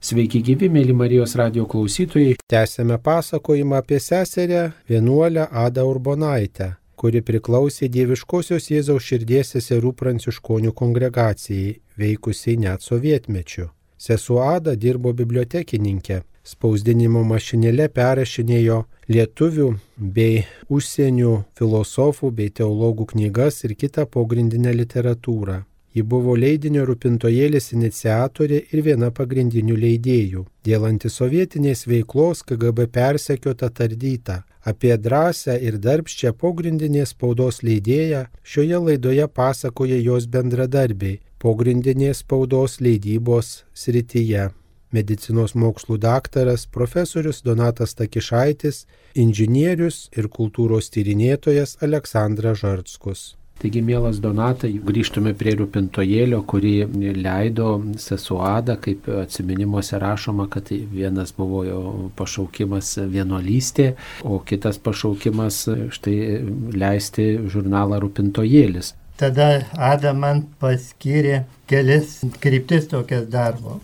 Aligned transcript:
Sveiki 0.00 0.38
gyvi, 0.40 0.70
mėly 0.72 0.94
Marijos 0.96 1.34
radio 1.36 1.66
klausytojai. 1.68 2.38
Tęsėme 2.48 2.96
pasakojimą 3.04 3.76
apie 3.82 3.98
seserę 4.00 4.62
vienuolę 4.88 5.44
Adą 5.52 5.84
Urbonaitę, 5.90 6.70
kuri 6.96 7.20
priklausė 7.20 7.90
Dieviškosios 7.92 8.70
Jėzaus 8.72 9.04
širdies 9.04 9.52
seserų 9.52 9.92
pranciškonių 10.00 10.72
kongregacijai, 10.72 11.76
veikusiai 12.00 12.56
net 12.64 12.80
sovietmečiu. 12.80 13.68
Sesuo 14.00 14.40
Ada 14.40 14.72
dirbo 14.72 15.12
bibliotekininkė, 15.12 16.22
spausdinimo 16.48 17.20
mašinėle 17.34 17.92
perrašinėjo 17.92 18.86
lietuvių 19.12 19.68
bei 20.00 20.46
užsienių 20.72 21.42
filosofų 21.60 22.32
bei 22.40 22.48
teologų 22.48 23.12
knygas 23.12 23.66
ir 23.68 23.76
kitą 23.76 24.08
pogrindinę 24.08 24.72
literatūrą. 24.80 25.66
Ji 25.90 26.04
buvo 26.06 26.36
leidinio 26.38 26.84
rūpintojėlis 26.86 27.72
iniciatorė 27.74 28.60
ir 28.70 28.82
viena 28.86 29.08
pagrindinių 29.10 29.78
leidėjų. 29.84 30.44
Dėl 30.66 30.86
antisovietinės 30.86 31.82
veiklos 31.90 32.44
KGB 32.46 32.86
persekiota 32.94 33.70
tardyta. 33.74 34.44
Apie 34.62 34.92
drąsę 34.94 35.56
ir 35.66 35.80
darbščią 35.82 36.34
pogrindinės 36.38 37.14
spaudos 37.14 37.62
leidėją 37.66 38.26
šioje 38.44 38.78
laidoje 38.86 39.26
pasakoja 39.40 39.98
jos 39.98 40.28
bendradarbiai 40.30 41.18
pogrindinės 41.40 42.22
spaudos 42.22 42.78
leidybos 42.84 43.64
srityje. 43.74 44.50
Medicinos 44.92 45.54
mokslų 45.54 45.96
daktaras 46.02 46.66
profesorius 46.66 47.42
Donatas 47.46 47.94
Takišaitis, 47.98 48.84
inžinierius 49.14 50.08
ir 50.18 50.28
kultūros 50.28 50.90
tyrinėtojas 50.94 51.78
Aleksandras 51.86 52.62
Žartskus. 52.62 53.39
Taigi, 53.60 53.82
mielas 53.84 54.16
Donatai, 54.24 54.70
grįžtume 54.88 55.34
prie 55.36 55.52
rūpintojėlio, 55.58 56.38
kurį 56.48 56.72
leido 57.20 57.74
sesuada, 58.00 58.78
kaip 58.80 59.04
atminimuose 59.20 60.00
rašoma, 60.00 60.46
kad 60.48 60.70
vienas 60.72 61.34
buvo 61.36 61.60
jo 61.66 61.82
pašaukimas 62.16 62.94
vienuolystė, 63.12 63.90
o 64.24 64.38
kitas 64.48 64.80
pašaukimas 64.80 65.60
štai 65.92 66.16
leisti 66.72 67.28
žurnalą 67.52 68.00
rūpintojėlis. 68.06 68.94
Tada 69.20 69.50
Ada 69.76 70.14
man 70.16 70.46
paskyrė 70.62 71.42
kelias 71.68 72.22
kryptis 72.40 72.88
tokias 72.88 73.28
darbo. 73.28 73.82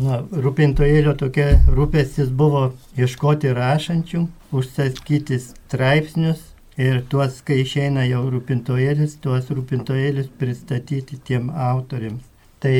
Na, 0.00 0.22
rūpintojėlio 0.32 1.12
tokia 1.20 1.58
rūpestis 1.68 2.30
buvo 2.32 2.70
ieškoti 2.96 3.52
rašančių, 3.52 4.22
užsakyti 4.56 5.36
straipsnius, 5.44 6.40
ir 6.80 7.02
tuos, 7.12 7.40
kai 7.44 7.60
išeina 7.64 8.06
jau 8.08 8.22
rūpintojėlis, 8.32 9.18
tuos 9.24 9.50
rūpintojėlis 9.52 10.30
pristatyti 10.40 11.18
tiem 11.28 11.50
autoriams. 11.68 12.24
Tai, 12.60 12.74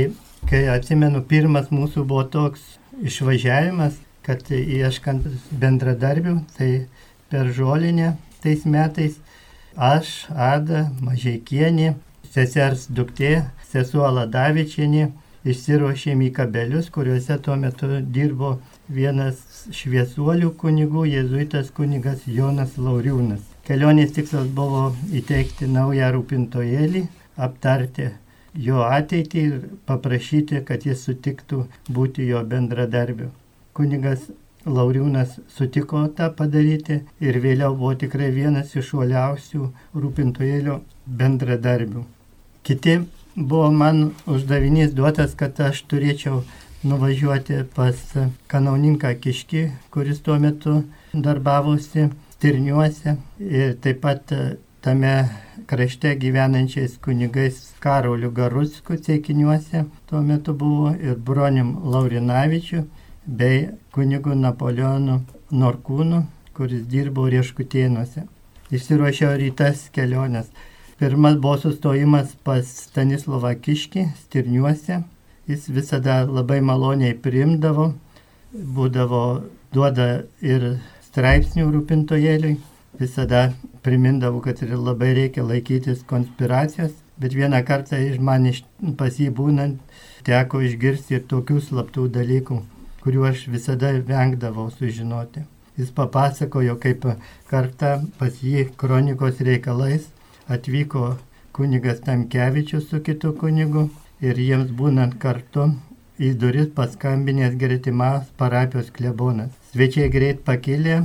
kai 0.48 0.62
atsimenu, 0.72 1.22
pirmas 1.28 1.68
mūsų 1.74 2.04
buvo 2.08 2.24
toks 2.36 2.64
išvažiavimas, 3.04 3.98
kad 4.24 4.44
ieškant 4.52 5.26
bendradarbių, 5.60 6.36
tai 6.56 6.70
per 7.32 7.52
žolinę 7.56 8.14
tais 8.42 8.64
metais 8.64 9.18
aš, 9.76 10.12
Ada, 10.30 10.88
Mažiekienė, 11.04 11.94
sesers 12.32 12.86
duktė, 12.88 13.34
sesuo 13.70 14.08
Ladavičienė, 14.16 15.10
išsiruošėm 15.50 16.26
į 16.26 16.32
kabelius, 16.36 16.90
kuriuose 16.92 17.38
tuo 17.44 17.56
metu 17.60 17.88
dirbo 18.16 18.56
vienas 18.88 19.70
šviesuolių 19.76 20.52
kunigų, 20.60 21.06
jėzuitas 21.14 21.72
kunigas 21.76 22.26
Jonas 22.26 22.76
Lauriūnas. 22.76 23.49
Kelionės 23.70 24.10
tikslas 24.10 24.48
buvo 24.50 24.88
įteikti 25.14 25.68
naują 25.70 26.08
rūpintojėlį, 26.16 27.04
aptarti 27.38 28.08
jo 28.58 28.80
ateitį 28.82 29.42
ir 29.46 29.58
paprašyti, 29.86 30.64
kad 30.66 30.82
jis 30.88 31.04
sutiktų 31.06 31.60
būti 31.86 32.24
jo 32.26 32.40
bendradarbiu. 32.50 33.28
Kunigas 33.78 34.24
Lauriūnas 34.66 35.36
sutiko 35.54 36.00
tą 36.16 36.26
padaryti 36.40 36.96
ir 37.22 37.38
vėliau 37.44 37.76
buvo 37.76 37.92
tikrai 38.00 38.32
vienas 38.34 38.74
iš 38.74 38.90
uoliausių 38.98 39.68
rūpintojėlio 40.02 40.74
bendradarbių. 41.20 42.02
Kiti 42.66 42.96
buvo 43.36 43.68
man 43.70 44.02
uždavinys 44.26 44.96
duotas, 44.98 45.36
kad 45.38 45.62
aš 45.68 45.84
turėčiau 45.92 46.42
nuvažiuoti 46.82 47.62
pas 47.76 48.02
kanauninką 48.50 49.14
Kiški, 49.22 49.62
kuris 49.94 50.18
tuo 50.26 50.40
metu 50.42 50.74
darbavosi 51.14 52.08
Stirniuose 52.40 53.18
ir 53.44 53.74
taip 53.84 53.98
pat 54.00 54.30
e, 54.32 54.56
tame 54.80 55.28
krašte 55.68 56.14
gyvenančiais 56.16 56.94
kunigais 57.04 57.56
Karoliu 57.84 58.30
Garutsku 58.32 58.94
Ceikiniuose 58.96 59.82
tuo 60.08 60.22
metu 60.24 60.54
buvo 60.54 60.94
ir 60.94 61.18
Bronim 61.26 61.74
Laurinavičiu 61.84 62.86
bei 63.26 63.68
kunigu 63.92 64.32
Napoleonu 64.32 65.18
Norkūnu, 65.52 66.22
kuris 66.56 66.86
dirbo 66.88 67.26
Rieškutėnuose. 67.28 68.24
Išsiruošiau 68.72 69.36
rytas 69.42 69.90
keliones. 69.92 70.48
Pirmas 70.96 71.36
buvo 71.36 71.58
sustojimas 71.60 72.32
pas 72.44 72.64
Stanislavą 72.86 73.52
Kiškį 73.66 74.06
Stirniuose. 74.22 75.02
Jis 75.44 75.68
visada 75.68 76.22
labai 76.24 76.62
maloniai 76.64 77.12
priimdavo, 77.20 77.90
būdavo 78.56 79.26
duoda 79.76 80.08
ir 80.40 80.70
straipsnių 81.10 81.66
rūpintojėliui. 81.74 82.58
Visada 83.00 83.52
primindavau, 83.82 84.42
kad 84.44 84.60
ir 84.62 84.74
labai 84.76 85.14
reikia 85.16 85.42
laikytis 85.46 86.02
konspiracijos, 86.10 86.92
bet 87.18 87.34
vieną 87.34 87.62
kartą 87.66 87.98
man 88.20 88.46
iš, 88.50 88.62
pas 88.98 89.16
jį 89.18 89.30
būnant 89.34 89.96
teko 90.26 90.60
išgirsti 90.66 91.16
ir 91.18 91.24
tokių 91.30 91.62
slaptų 91.66 92.06
dalykų, 92.16 92.60
kuriuo 93.02 93.26
aš 93.30 93.46
visada 93.54 93.92
vengdavau 94.10 94.68
sužinoti. 94.74 95.46
Jis 95.80 95.90
papasakojo, 95.96 96.76
kaip 96.82 97.06
kartą 97.50 97.92
pas 98.18 98.42
jį 98.44 98.68
kronikos 98.76 99.40
reikalais 99.40 100.10
atvyko 100.48 101.14
kunigas 101.56 102.02
Tamkevičius 102.04 102.90
su 102.90 103.00
kitu 103.06 103.32
kunigu 103.40 103.88
ir 104.20 104.38
jiems 104.38 104.74
būnant 104.76 105.16
kartu 105.22 105.70
į 106.20 106.34
duris 106.40 106.68
paskambinės 106.76 107.54
gretimas 107.60 108.28
parapijos 108.40 108.90
klebonas. 108.92 109.50
Svečiai 109.72 110.10
greit 110.12 110.42
pakilė 110.44 110.98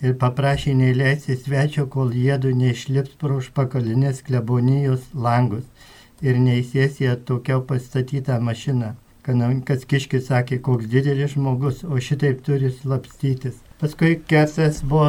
ir 0.00 0.14
paprašė 0.22 0.72
neįleisti 0.78 1.36
svečio, 1.36 1.84
kol 1.94 2.14
jėdu 2.16 2.54
neišlips 2.56 3.18
pro 3.20 3.40
užpakalinės 3.42 4.22
klebonijos 4.24 5.10
langus 5.26 5.66
ir 6.24 6.40
neįsės 6.40 7.02
į 7.04 7.10
atokiau 7.18 7.60
pastatytą 7.68 8.40
mašiną. 8.40 8.94
Kanauninkas 9.24 9.84
Kiškis 9.88 10.26
sakė, 10.28 10.58
koks 10.64 10.88
didelis 10.92 11.32
žmogus, 11.32 11.80
o 11.84 12.00
šitaip 12.08 12.42
turi 12.44 12.72
slapstytis. 12.72 13.60
Paskui 13.80 14.18
kelias 14.28 14.82
buvo, 14.84 15.08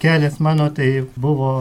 kelias 0.00 0.40
mano 0.40 0.68
tai 0.76 1.06
buvo 1.16 1.52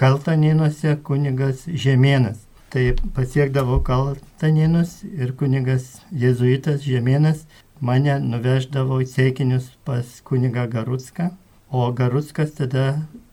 Kaltaninuose 0.00 0.96
kunigas 1.06 1.68
Žemėnas. 1.68 2.40
Tai 2.74 2.96
pasiekdavo 3.14 3.76
Kaltaninus 3.86 4.96
ir 5.06 5.30
kunigas 5.38 5.84
Jėzuitas 6.10 6.80
Žemėnas 6.82 7.44
mane 7.78 8.16
nuveždavo 8.22 8.96
į 9.04 9.06
Seikinius 9.12 9.68
pas 9.86 10.08
kunigą 10.26 10.64
Garutską, 10.72 11.28
o 11.70 11.84
Garutskas 12.00 12.56
tada 12.56 12.86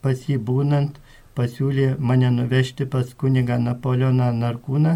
pas 0.06 0.22
jį 0.30 0.38
būnant 0.50 1.00
pasiūlė 1.34 1.96
mane 2.12 2.30
nuvežti 2.36 2.86
pas 2.86 3.10
kunigą 3.24 3.58
Napoleoną 3.64 4.30
Narkūną, 4.44 4.94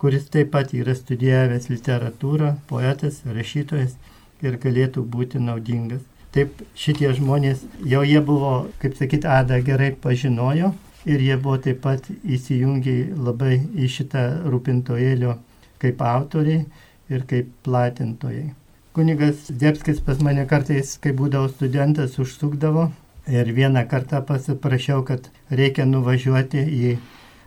kuris 0.00 0.32
taip 0.32 0.54
pat 0.56 0.72
yra 0.72 0.96
studijavęs 0.96 1.68
literatūrą, 1.74 2.54
poetas, 2.72 3.20
rašytojas 3.36 3.98
ir 4.40 4.56
galėtų 4.64 5.04
būti 5.04 5.44
naudingas. 5.50 6.00
Taip 6.32 6.64
šitie 6.72 7.12
žmonės, 7.20 7.68
jau 7.84 8.00
jie 8.00 8.24
buvo, 8.32 8.56
kaip 8.80 8.96
sakyti, 8.96 9.28
Ada 9.28 9.60
gerai 9.68 9.92
pažinojo 9.92 10.72
ir 11.04 11.20
jie 11.20 11.36
buvo 11.36 11.58
taip 11.60 11.80
pat 11.84 12.06
įsijungę 12.08 12.96
labai 13.16 13.58
į 13.76 13.88
šitą 13.96 14.24
rūpintojėlio 14.50 15.36
kaip 15.82 16.02
autoriai 16.02 16.64
ir 17.12 17.24
kaip 17.28 17.50
platintojai. 17.66 18.52
Kunigas 18.94 19.48
Debskis 19.50 20.00
pas 20.00 20.20
mane 20.22 20.46
kartais, 20.46 20.94
kai 21.02 21.12
būdavo 21.16 21.48
studentas, 21.50 22.18
užsukdavo 22.22 22.88
ir 23.26 23.50
vieną 23.56 23.82
kartą 23.90 24.22
pasiprašiau, 24.26 25.02
kad 25.04 25.28
reikia 25.50 25.86
nuvažiuoti 25.88 26.62
į 26.62 26.96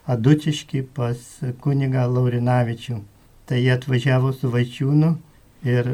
Adučiškį 0.08 0.82
pas 0.96 1.20
kunigą 1.60 2.06
Laurinavičių. 2.08 3.02
Tai 3.48 3.58
jie 3.60 3.74
atvažiavo 3.74 4.32
su 4.32 4.48
Vaičiūnu 4.52 5.10
ir 5.68 5.90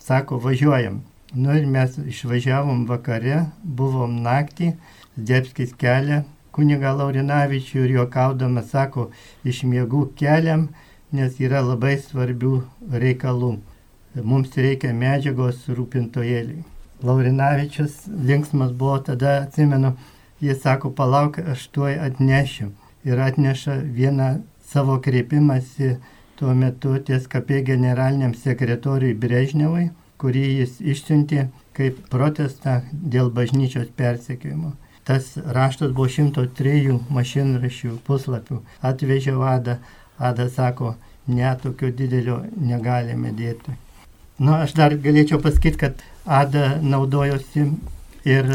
sako, 0.00 0.38
važiuojam. 0.40 1.02
Nu 1.36 1.52
ir 1.56 1.66
mes 1.68 1.98
išvažiavom 2.00 2.86
vakare, 2.88 3.42
buvom 3.62 4.22
naktį, 4.24 4.72
Debskis 5.16 5.74
kelia 5.76 6.22
kunigą 6.58 6.92
Laurinavičių 6.98 7.86
ir 7.86 7.96
juokaudamas 8.00 8.74
sako, 8.74 9.08
iš 9.46 9.62
miegų 9.70 10.08
keliam, 10.18 10.68
nes 11.14 11.38
yra 11.40 11.62
labai 11.64 11.96
svarbių 12.02 12.54
reikalų 13.06 13.56
mums 14.24 14.56
reikia 14.56 14.92
medžiagos 14.94 15.66
rūpintojėliai. 15.70 16.64
Laurinavičius 17.04 18.06
linksmas 18.08 18.72
buvo 18.74 18.98
tada, 19.06 19.42
atsimenu, 19.44 19.94
jis 20.42 20.62
sako, 20.62 20.90
palauk, 20.90 21.38
aš 21.38 21.68
tuoj 21.74 21.98
atnešiu. 22.08 22.72
Ir 23.06 23.20
atneša 23.22 23.78
vieną 23.94 24.30
savo 24.66 24.98
kreipimąsi 25.04 25.96
tuo 26.38 26.54
metu 26.54 26.96
ties 27.06 27.28
kapė 27.30 27.62
generaliniam 27.70 28.34
sekretoriui 28.34 29.14
Brežnevui. 29.14 29.90
kurį 30.18 30.40
jis 30.58 30.80
išsiuntė 30.82 31.44
kaip 31.78 31.98
protestą 32.10 32.80
dėl 32.90 33.28
bažnyčios 33.30 33.86
persekiojimo. 33.94 34.72
Tas 35.08 35.30
raštas 35.56 35.94
buvo 35.96 36.10
103 36.12 36.98
mašinrašių 37.16 37.94
puslapių. 38.04 38.60
Atvežė 38.84 39.38
vadą, 39.40 39.78
Ada 40.18 40.48
sako, 40.50 40.96
ne 41.30 41.50
tokio 41.62 41.92
didelio 41.94 42.40
negalime 42.58 43.30
dėti. 43.30 43.76
Na, 44.38 44.44
nu, 44.44 44.52
aš 44.64 44.74
dar 44.74 44.96
galėčiau 45.04 45.38
pasakyti, 45.42 45.78
kad 45.78 46.02
Ada 46.26 46.80
naudojosi 46.82 47.64
ir 48.28 48.50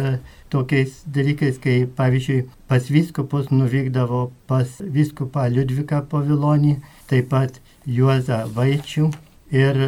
tokiais 0.53 0.99
dalykais, 1.15 1.57
kai 1.63 1.87
pavyzdžiui 1.97 2.43
pas 2.69 2.89
viskupus 2.95 3.49
nuvykdavo 3.51 4.27
pas 4.47 4.75
viskupą 4.97 5.47
Liudviką 5.55 6.03
Pavilonį, 6.11 6.75
taip 7.09 7.31
pat 7.33 7.57
Juozą 7.87 8.43
Vaičių 8.53 9.09
ir 9.55 9.81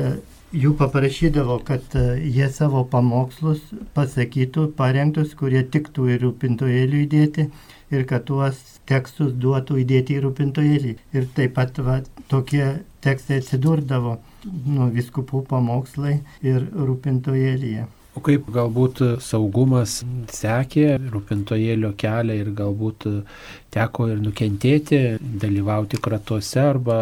jų 0.55 0.73
paprašydavo, 0.79 1.57
kad 1.67 1.95
e, 1.99 2.05
jie 2.37 2.47
savo 2.53 2.83
pamokslus 2.91 3.61
pasakytų, 3.97 4.69
parengtus, 4.77 5.33
kurie 5.39 5.63
tiktų 5.75 6.07
ir 6.13 6.23
rūpintojėlių 6.25 7.01
įdėti 7.05 7.49
ir 7.93 8.05
kad 8.09 8.25
tuos 8.29 8.61
tekstus 8.89 9.33
duotų 9.41 9.81
įdėti 9.83 10.17
į 10.17 10.23
rūpintojėlį. 10.25 10.95
Ir 11.17 11.27
taip 11.37 11.55
pat 11.59 11.77
va, 11.85 11.99
tokie 12.31 12.65
tekstai 13.05 13.41
atsidurdavo 13.41 14.17
nu, 14.45 14.89
viskupų 14.95 15.45
pamokslai 15.51 16.19
ir 16.45 16.65
rūpintojėlyje. 16.73 17.85
O 18.15 18.21
kaip 18.23 18.45
galbūt 18.55 19.01
saugumas 19.19 19.97
sekė 20.31 20.95
rūpintojėlio 21.11 21.89
kelią 21.99 22.37
ir 22.39 22.53
galbūt 22.55 23.03
teko 23.75 24.07
ir 24.13 24.21
nukentėti, 24.23 25.19
dalyvauti 25.19 25.99
kratuose 25.99 26.61
arba 26.63 26.95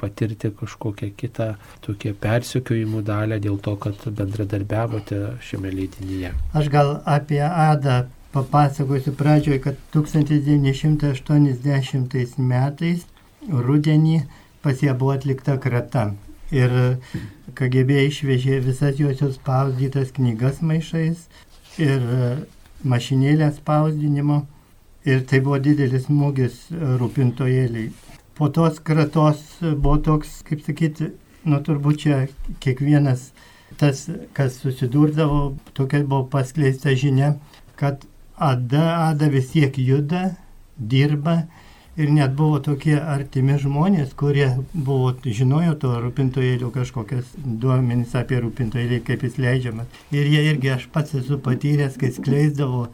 patirti 0.00 0.48
kažkokią 0.56 1.10
kitą 1.20 1.60
tokią 1.84 2.14
persikiojimų 2.22 3.02
dalę 3.04 3.36
dėl 3.44 3.60
to, 3.60 3.76
kad 3.76 4.00
bendradarbiavote 4.08 5.36
šiame 5.44 5.68
leidinyje. 5.74 6.32
Aš 6.56 6.72
gal 6.72 7.04
apie 7.04 7.44
Adą 7.44 8.08
papasakosiu 8.32 9.12
pradžioje, 9.16 9.60
kad 9.68 9.76
1980 9.96 12.38
metais 12.38 13.06
rudenį 13.48 14.22
pas 14.64 14.82
ją 14.82 14.94
buvo 14.98 15.12
atlikta 15.16 15.58
krata. 15.62 16.12
Ir 16.54 16.70
KGB 17.58 18.06
išvežė 18.06 18.60
visas 18.62 19.00
josios 19.00 19.34
spausdytas 19.40 20.12
knygas 20.14 20.60
maišais 20.62 21.24
ir 21.82 22.02
e, 22.02 22.28
mašinėlę 22.86 23.50
spausdinimo. 23.56 24.44
Ir 25.06 25.22
tai 25.26 25.40
buvo 25.42 25.58
didelis 25.62 26.06
smūgis 26.06 26.66
e, 26.70 26.80
rūpintojėliai. 27.00 27.90
Po 28.36 28.50
tos 28.52 28.78
kratos 28.84 29.42
buvo 29.62 29.96
toks, 30.04 30.42
kaip 30.46 30.62
sakyti, 30.62 31.10
nu 31.48 31.58
turbūt 31.64 32.02
čia 32.04 32.18
kiekvienas 32.62 33.30
tas, 33.80 34.06
kas 34.36 34.60
susidurdavo, 34.62 35.56
tokia 35.74 36.04
buvo 36.04 36.26
paskleista 36.30 36.94
žinia, 36.94 37.36
kad 37.80 38.04
Ada, 38.36 39.08
Ada 39.08 39.30
vis 39.32 39.48
tiek 39.54 39.78
juda, 39.80 40.34
dirba 40.76 41.46
ir 41.96 42.12
net 42.12 42.34
buvo 42.36 42.60
tokie 42.60 42.96
artimi 43.00 43.56
žmonės, 43.60 44.12
kurie 44.20 44.48
buvo, 44.72 45.14
žinojo 45.24 45.74
to 45.80 45.94
rūpintojėlio 46.04 46.70
kažkokias 46.74 47.32
duomenys 47.36 48.14
apie 48.18 48.40
rūpintojėlį, 48.44 49.00
kaip 49.06 49.24
jis 49.24 49.38
leidžiamas. 49.40 50.00
Ir 50.12 50.28
jie 50.28 50.44
irgi, 50.50 50.72
aš 50.76 50.88
pats 50.92 51.16
esu 51.16 51.40
patyręs, 51.42 51.96
kai 52.00 52.12
skleisdavo 52.14 52.88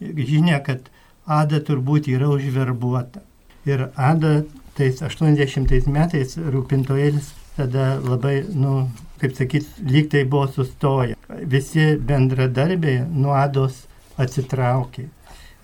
žinia, 0.00 0.62
kad 0.64 0.90
Ada 1.28 1.58
turbūt 1.60 2.06
yra 2.08 2.30
užverbuota. 2.32 3.20
Ir 3.68 3.90
Ada 4.00 4.46
tais 4.78 5.02
80 5.04 5.90
metais 5.92 6.38
rūpintojėlis 6.40 7.34
tada 7.58 7.98
labai, 8.00 8.46
nu, 8.54 8.86
kaip 9.20 9.34
sakyt, 9.36 9.66
lyg 9.84 10.08
tai 10.08 10.22
buvo 10.24 10.46
sustoję. 10.48 11.18
Visi 11.44 11.98
bendradarbiai 12.00 13.02
nuo 13.12 13.34
Ados 13.36 13.82
atsitraukė. 14.16 15.04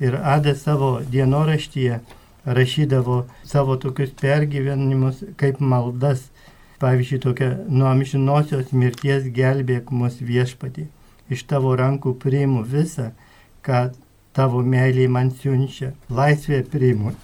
Ir 0.05 0.19
Ada 0.21 0.53
savo 0.59 0.99
dienoraštyje 1.01 2.01
rašydavo 2.47 3.25
savo 3.45 3.77
tokius 3.77 4.13
pergyvenimus 4.21 5.25
kaip 5.37 5.61
maldas. 5.61 6.29
Pavyzdžiui, 6.79 7.21
tokia 7.23 7.51
nuo 7.69 7.89
amžinosios 7.89 8.73
mirties 8.75 9.29
gelbėk 9.33 9.93
mus 9.95 10.19
viešpatį. 10.21 10.89
Iš 11.33 11.45
tavo 11.49 11.73
rankų 11.81 12.17
priimu 12.21 12.65
visą, 12.69 13.13
ką 13.65 13.87
tavo 14.37 14.61
meiliai 14.75 15.09
man 15.09 15.31
siunčia. 15.31 15.93
Laisvė 16.11 16.61
priimu. 16.69 17.15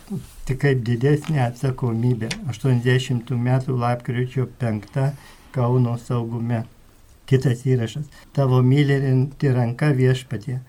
Tik 0.48 0.62
kaip 0.64 0.84
didesnė 0.86 1.42
atsakomybė. 1.50 2.30
80 2.54 3.34
metų 3.48 3.76
lapkričio 3.84 4.48
5 4.62 5.10
Kauno 5.50 5.96
saugume. 5.98 6.64
Kitas 7.26 7.66
įrašas. 7.66 8.06
Tavo 8.32 8.62
mylinti 8.62 9.50
ranka 9.52 9.90
viešpatė. 9.98 10.60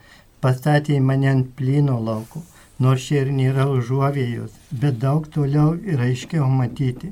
Pastatė 0.41 0.97
mane 0.99 1.29
ant 1.29 1.53
plyno 1.55 1.99
lauko 2.01 2.41
nors 2.81 3.05
čia 3.07 3.21
ir 3.23 3.31
nėra 3.37 3.67
užuovėjos, 3.69 4.57
bet 4.81 4.99
daug 5.05 5.27
toliau 5.35 5.75
ir 5.93 6.01
aiškiau 6.07 6.47
matyti. 6.49 7.11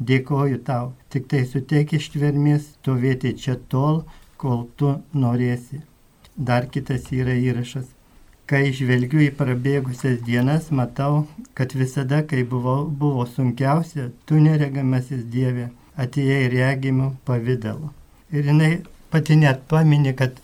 Dėkoju 0.00 0.62
tau, 0.64 0.92
tik 1.12 1.26
tai 1.28 1.44
suteik 1.44 1.92
ištvermės 1.98 2.68
stovėti 2.76 3.34
čia 3.42 3.58
tol, 3.72 4.04
kol 4.40 4.68
tu 4.80 4.94
norėsi. 5.12 5.82
Dar 6.36 6.70
kitas 6.72 7.10
yra 7.12 7.34
įrašas. 7.36 7.88
Kai 8.50 8.70
žvelgiu 8.74 9.20
į 9.26 9.28
prabėgusias 9.38 10.22
dienas, 10.26 10.70
matau, 10.74 11.26
kad 11.54 11.74
visada, 11.76 12.22
kai 12.30 12.40
buvo, 12.54 12.78
buvo 13.02 13.26
sunkiausia, 13.28 14.08
tu 14.26 14.40
neregamasis 14.42 15.26
Dieve, 15.34 15.68
atėjai 16.00 16.48
regimų 16.54 17.12
pavydalu. 17.28 17.92
Ir 18.34 18.48
jinai 18.50 18.72
pati 19.12 19.36
net 19.38 19.62
paminė, 19.70 20.16
kad 20.18 20.40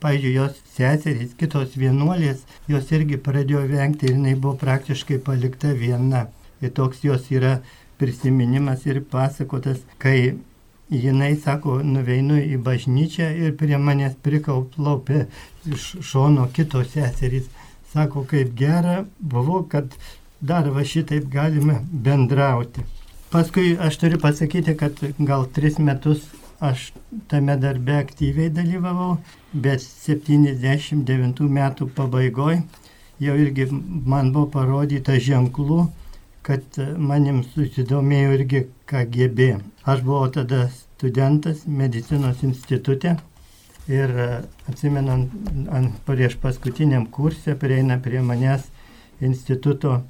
pavyzdžiui, 0.00 0.34
jos 0.34 0.58
seserys, 0.74 1.34
kitos 1.38 1.76
vienuolės, 1.80 2.44
jos 2.68 2.90
irgi 2.92 3.18
pradėjo 3.24 3.64
vengti 3.70 4.08
ir 4.08 4.16
jinai 4.16 4.34
buvo 4.36 4.56
praktiškai 4.60 5.20
palikta 5.24 5.72
viena. 5.76 6.26
Ir 6.60 6.72
toks 6.74 7.04
jos 7.06 7.28
yra 7.30 7.58
prisiminimas 7.98 8.84
ir 8.86 9.00
pasakotas, 9.10 9.80
kai 10.02 10.36
jinai 10.90 11.34
sako, 11.40 11.78
nuveinu 11.84 12.38
į 12.40 12.58
bažnyčią 12.64 13.28
ir 13.44 13.56
prie 13.60 13.78
manęs 13.78 14.16
prikauplaupė 14.24 15.26
iš 15.72 15.90
šono 16.10 16.48
kitos 16.54 16.94
seserys. 16.94 17.48
Sako, 17.92 18.26
kaip 18.28 18.52
gera 18.56 19.02
buvo, 19.18 19.62
kad 19.64 19.94
dar 20.40 20.68
va 20.70 20.84
šitaip 20.84 21.28
galime 21.32 21.80
bendrauti. 21.88 22.84
Paskui 23.32 23.76
aš 23.80 23.96
turiu 24.00 24.20
pasakyti, 24.20 24.74
kad 24.76 25.00
gal 25.18 25.46
tris 25.52 25.78
metus 25.78 26.24
aš 26.60 26.92
tame 27.28 27.56
darbe 27.60 27.94
aktyviai 28.02 28.50
dalyvavau, 28.50 29.18
bet 29.52 29.82
79 29.82 31.46
metų 31.58 31.88
pabaigoje 31.94 32.62
jau 33.22 33.34
irgi 33.38 33.68
man 33.70 34.32
buvo 34.34 34.48
parodyta 34.58 35.18
ženklų, 35.22 35.86
kad 36.42 36.78
manim 36.96 37.42
susidomėjo 37.44 38.36
irgi 38.38 38.62
KGB. 38.88 39.48
Aš 39.84 40.04
buvau 40.06 40.28
tada 40.32 40.66
studentas 40.74 41.64
medicinos 41.66 42.42
institute 42.42 43.16
ir 43.88 44.14
atsimenant, 44.68 45.32
prieš 46.06 46.38
paskutiniam 46.42 47.06
kursė 47.06 47.56
prieina 47.58 47.98
prie 48.02 48.22
manęs 48.24 48.68
instituto 49.20 50.00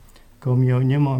komjaunimo 0.44 1.18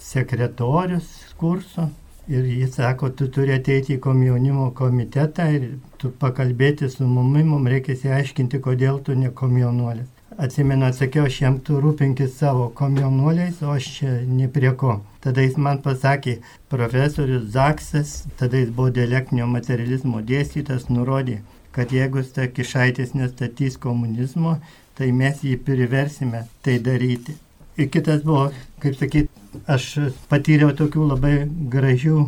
sekretorius 0.00 1.08
kurso 1.40 1.88
Ir 2.28 2.42
jis 2.44 2.74
sako, 2.74 3.12
tu 3.14 3.28
turi 3.30 3.52
ateiti 3.54 3.94
į 3.94 4.02
komjaunimo 4.02 4.72
komitetą 4.74 5.44
ir 5.54 5.66
tu 6.02 6.10
pakalbėti 6.10 6.88
su 6.90 7.06
mumi, 7.06 7.44
mums 7.46 7.70
reikia 7.70 7.94
įsiaiškinti, 7.94 8.58
kodėl 8.64 8.98
tu 9.06 9.14
ne 9.14 9.30
komjaunuolis. 9.30 10.08
Atsimenu, 10.36 10.88
atsakiau, 10.88 11.28
aš 11.30 11.36
jam 11.40 11.60
tu 11.62 11.78
rūpinkis 11.80 12.34
savo 12.40 12.66
komjaunuoliais, 12.80 13.62
o 13.62 13.70
aš 13.76 13.86
čia 13.98 14.16
ne 14.26 14.50
prie 14.52 14.74
ko. 14.82 14.98
Tada 15.22 15.46
jis 15.46 15.54
man 15.68 15.78
pasakė, 15.86 16.40
profesorius 16.72 17.46
Zaksas, 17.54 18.16
tada 18.42 18.58
jis 18.58 18.74
buvo 18.74 18.90
dialektinio 18.98 19.46
materializmo 19.46 20.18
dėstytas, 20.26 20.90
nurodė, 20.90 21.38
kad 21.78 21.94
jeigu 21.94 22.26
Stakišaitis 22.26 23.14
nestatys 23.14 23.78
komunizmo, 23.78 24.58
tai 24.98 25.12
mes 25.14 25.46
jį 25.46 25.60
priversime 25.62 26.42
tai 26.66 26.80
daryti. 26.82 27.38
Ir 27.78 27.88
kitas 27.92 28.26
buvo, 28.26 28.50
kaip 28.82 28.98
sakyt, 28.98 29.30
aš 29.66 29.86
patyriau 30.30 30.74
tokių 30.76 31.06
labai 31.12 31.34
gražių 31.72 32.26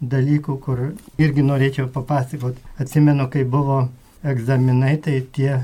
dalykų, 0.00 0.58
kur 0.62 0.84
irgi 1.18 1.42
norėčiau 1.42 1.88
papasakoti. 1.94 2.62
Atsimenu, 2.78 3.26
kai 3.32 3.44
buvo 3.44 3.88
egzaminai, 4.22 4.96
tai 5.02 5.20
tie 5.34 5.58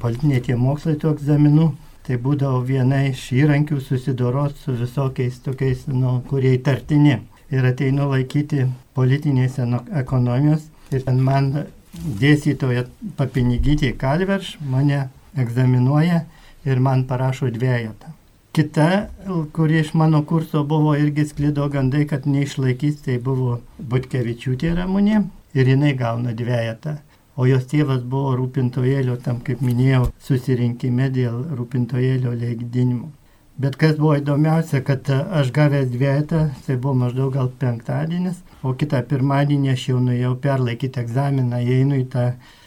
politiniai 0.00 0.42
tie 0.44 0.56
mokslai 0.58 0.96
tų 1.00 1.14
egzaminų, 1.14 1.68
tai 2.04 2.18
būdavo 2.20 2.60
viena 2.66 3.04
iš 3.08 3.30
įrankių 3.36 3.80
susidoroti 3.80 4.60
su 4.64 4.74
visokiais 4.80 5.38
tokiais, 5.44 5.86
nu, 5.88 6.18
kurie 6.28 6.56
įtartini. 6.58 7.20
Ir 7.54 7.66
ateinu 7.68 8.08
laikyti 8.10 8.66
politinės 8.96 9.60
ekonomijos 10.00 10.64
ir 10.90 11.04
ten 11.06 11.20
man 11.22 11.52
dėstytoja 11.94 12.86
papinigytė 13.18 13.92
Kalverš 14.00 14.56
mane 14.60 15.04
egzaminuoja 15.38 16.24
ir 16.64 16.80
man 16.80 17.04
parašo 17.06 17.50
dviejatą. 17.54 18.10
Kita, 18.54 19.08
kuri 19.52 19.80
iš 19.80 19.94
mano 19.98 20.20
kurso 20.24 20.64
buvo 20.64 20.92
irgi 20.94 21.24
sklido 21.26 21.66
gandai, 21.68 22.04
kad 22.06 22.26
neišlaikys, 22.30 23.00
tai 23.02 23.16
buvo 23.18 23.56
Butkevičiūtė 23.90 24.76
Ramunė 24.78 25.24
ir 25.58 25.70
jinai 25.72 25.90
gauna 25.98 26.36
dviejatą. 26.38 26.94
o 27.36 27.46
jos 27.50 27.66
tėvas 27.70 28.02
buvo 28.06 28.34
rūpintojėlio, 28.38 29.16
tam 29.24 29.40
kaip 29.46 29.62
minėjau, 29.64 30.08
susirinkime 30.22 31.10
dėl 31.14 31.40
rūpintojėlio 31.58 32.34
leidinimo. 32.38 33.10
Bet 33.58 33.76
kas 33.78 33.94
buvo 33.98 34.16
įdomiausia, 34.18 34.80
kad 34.86 35.10
aš 35.10 35.52
gavęs 35.54 35.90
dvietą, 35.92 36.48
tai 36.66 36.76
buvo 36.76 36.94
maždaug 37.04 37.34
gal 37.36 37.50
penktadienis, 37.60 38.40
o 38.62 38.74
kitą 38.74 39.02
pirmadienį 39.10 39.70
aš 39.74 39.88
jau 39.92 40.00
nuėjau 40.02 40.34
perlaikyti 40.46 41.02
egzaminą, 41.04 41.62
einu 41.62 42.00
į 42.02 42.08
tą 42.14 42.24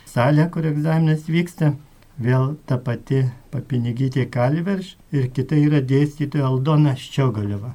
salę, 0.08 0.48
kur 0.51 0.67
egzaminas 0.70 1.27
vyksta, 1.27 1.74
vėl 2.20 2.56
ta 2.66 2.78
pati 2.82 3.24
papinigytė 3.54 4.28
Kalverš 4.34 4.96
ir 5.14 5.30
kita 5.34 5.58
yra 5.58 5.82
dėstytoja 5.82 6.48
Aldona 6.50 6.96
Ščiogaliova. 6.98 7.74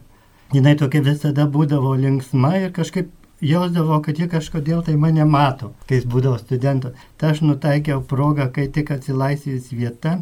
Jis 0.53 0.79
tokia 0.79 1.01
visada 1.01 1.47
būdavo 1.49 1.95
linksma 1.97 2.57
ir 2.61 2.73
kažkaip 2.77 3.09
jausdavo, 3.43 3.99
kad 4.05 4.19
ji 4.19 4.29
kažkodėl 4.31 4.83
tai 4.87 4.95
mane 5.01 5.25
mato, 5.25 5.73
kai 5.89 5.99
jis 5.99 6.07
būdavo 6.07 6.39
studentas. 6.39 6.93
Tai 7.17 7.33
aš 7.33 7.43
nutaikiau 7.47 8.03
progą, 8.05 8.51
kai 8.53 8.69
tik 8.69 8.93
atsilaisvės 8.95 9.73
vieta 9.73 10.19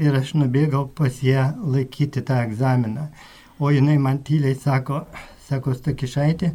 ir 0.00 0.16
aš 0.18 0.34
nubėgau 0.40 0.86
pas 0.88 1.20
ją 1.22 1.50
laikyti 1.60 2.24
tą 2.26 2.40
egzaminą. 2.46 3.10
O 3.60 3.70
jinai 3.70 3.98
man 4.02 4.18
tyliai 4.26 4.56
sako, 4.58 5.04
sako 5.46 5.76
Stakišaitė, 5.76 6.54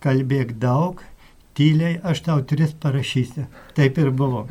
kalbėk 0.00 0.54
daug, 0.62 1.02
tyliai, 1.58 1.98
aš 2.06 2.22
tau 2.28 2.44
tris 2.46 2.74
parašysiu. 2.82 3.48
Taip 3.76 3.98
ir 3.98 4.12
buvo. 4.14 4.46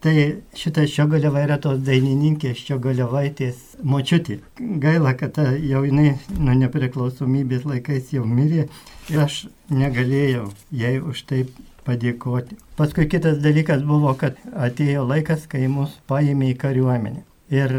Tai 0.00 0.14
šitas 0.56 0.90
Šiogaleva 0.92 1.42
yra 1.42 1.56
tos 1.60 1.80
dainininkės 1.84 2.60
Šiogalevaitės 2.62 3.78
močiutė. 3.84 4.38
Gaila, 4.82 5.14
kad 5.18 5.38
jau 5.40 5.82
jinai 5.86 6.12
nuo 6.36 6.56
nepriklausomybės 6.60 7.64
laikais 7.68 8.12
jau 8.14 8.26
mirė 8.28 8.68
ir 9.10 9.22
aš 9.24 9.46
negalėjau 9.72 10.50
jai 10.70 10.98
už 11.00 11.24
tai 11.30 11.40
padėkoti. 11.86 12.58
Paskui 12.78 13.08
kitas 13.10 13.40
dalykas 13.42 13.82
buvo, 13.86 14.12
kad 14.18 14.38
atėjo 14.52 15.06
laikas, 15.08 15.46
kai 15.50 15.66
mus 15.70 15.96
paėmė 16.10 16.52
į 16.52 16.58
kariuomenę. 16.62 17.24
Ir 17.54 17.74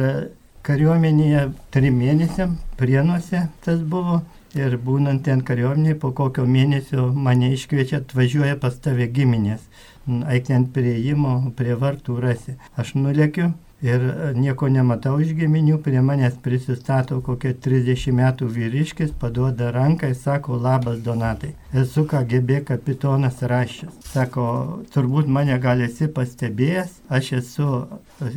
kariuomenėje 0.67 1.45
trim 1.75 2.01
mėnesiam, 2.01 2.57
prienuose 2.79 3.47
tas 3.63 3.83
buvo. 3.83 4.21
Ir 4.55 4.77
būnant 4.79 5.25
ten 5.27 5.41
kariuomenėje, 5.43 5.97
po 5.99 6.13
kokio 6.15 6.45
mėnesio 6.47 7.09
mane 7.11 7.51
iškviečia, 7.55 7.99
atvažiuoja 7.99 8.55
pas 8.61 8.77
tave 8.79 9.09
giminės. 9.11 9.65
Eik 10.07 10.47
ten 10.47 10.69
prieimo, 10.71 11.33
prie 11.57 11.75
vartų 11.75 12.15
rasi. 12.23 12.55
Aš 12.79 12.93
nulėkiu, 12.95 13.51
ir 13.81 14.01
e, 14.01 14.31
nieko 14.33 14.69
nematau 14.71 15.19
iš 15.21 15.33
giminių, 15.37 15.77
prie 15.85 16.01
manęs 16.01 16.37
prisistato 16.43 17.19
kokie 17.25 17.53
30 17.53 18.15
metų 18.17 18.49
vyriškis, 18.53 19.13
paduoda 19.21 19.69
ranką 19.75 20.09
ir 20.11 20.17
sako, 20.17 20.57
labas 20.61 20.99
Donatai, 21.05 21.53
esu 21.73 22.05
KGB 22.09 22.63
kapitonas 22.71 23.43
Raščius. 23.51 23.93
Sako, 24.09 24.47
turbūt 24.93 25.29
mane 25.29 25.59
gal 25.61 25.83
esi 25.85 26.09
pastebėjęs, 26.09 26.97
aš 27.13 27.31
esu, 27.41 27.69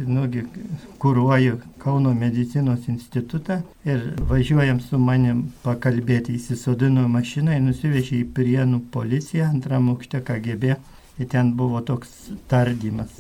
nugi, 0.06 0.44
kūruoju 1.00 1.60
Kauno 1.80 2.10
medicinos 2.12 2.84
institutą 2.92 3.62
ir 3.88 4.02
važiuojam 4.28 4.82
su 4.84 4.98
manim 5.00 5.46
pakalbėti, 5.64 6.36
įsisodino 6.36 7.06
mašiną 7.08 7.56
ir 7.56 7.64
nusivežė 7.64 8.18
į 8.20 8.28
Prienų 8.36 8.82
policiją, 8.92 9.48
antram 9.48 9.88
aukšte 9.94 10.20
KGB. 10.20 10.76
Ir 11.20 11.28
ten 11.28 11.54
buvo 11.56 11.80
toks 11.84 12.12
tardymas, 12.48 13.12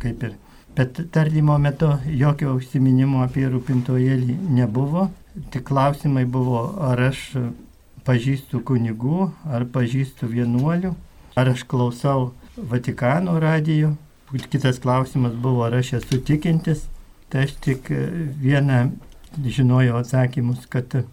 kaip 0.00 0.22
ir 0.28 0.36
Bet 0.76 0.98
tardymo 1.12 1.58
metu 1.58 1.86
jokio 2.10 2.56
užsiminimo 2.58 3.22
apie 3.22 3.44
rūpintojėlį 3.50 4.34
nebuvo. 4.56 5.08
Tik 5.54 5.68
klausimai 5.68 6.24
buvo, 6.26 6.64
ar 6.82 7.00
aš 7.10 7.20
pažįstu 8.06 8.60
kunigų, 8.66 9.28
ar 9.46 9.66
pažįstu 9.76 10.26
vienuolių, 10.30 10.90
ar 11.38 11.52
aš 11.54 11.62
klausau 11.70 12.32
Vatikano 12.56 13.38
radijo. 13.42 13.94
Kitas 14.50 14.80
klausimas 14.82 15.34
buvo, 15.38 15.62
ar 15.66 15.78
aš 15.78 15.94
esu 16.00 16.18
tikintis. 16.18 16.88
Tai 17.30 17.46
aš 17.46 17.54
tik 17.62 17.90
vieną 18.42 18.84
žinojau 19.42 19.98
atsakymus, 19.98 20.66
kad 20.70 21.04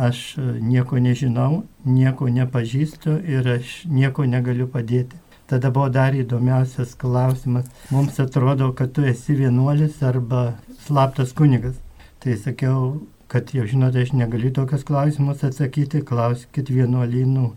aš 0.00 0.36
nieko 0.60 0.96
nežinau, 0.96 1.64
nieko 1.84 2.28
nepažįstu 2.32 3.20
ir 3.28 3.48
aš 3.58 3.82
nieko 3.84 4.24
negaliu 4.24 4.68
padėti. 4.68 5.20
Tada 5.50 5.72
buvo 5.74 5.88
dar 5.90 6.14
įdomiausias 6.14 6.92
klausimas. 6.94 7.66
Mums 7.90 8.20
atrodo, 8.22 8.70
kad 8.78 8.92
tu 8.94 9.02
esi 9.02 9.34
vienuolis 9.34 9.98
arba 10.06 10.52
slaptas 10.84 11.34
kunigas. 11.34 11.74
Tai 12.22 12.36
sakiau, 12.38 12.84
kad 13.32 13.50
jau 13.56 13.66
žinote, 13.66 14.04
aš 14.04 14.14
negaliu 14.14 14.52
tokius 14.54 14.86
klausimus 14.86 15.42
atsakyti, 15.46 16.04
klauskit 16.06 16.70
vienuolynų 16.70 17.48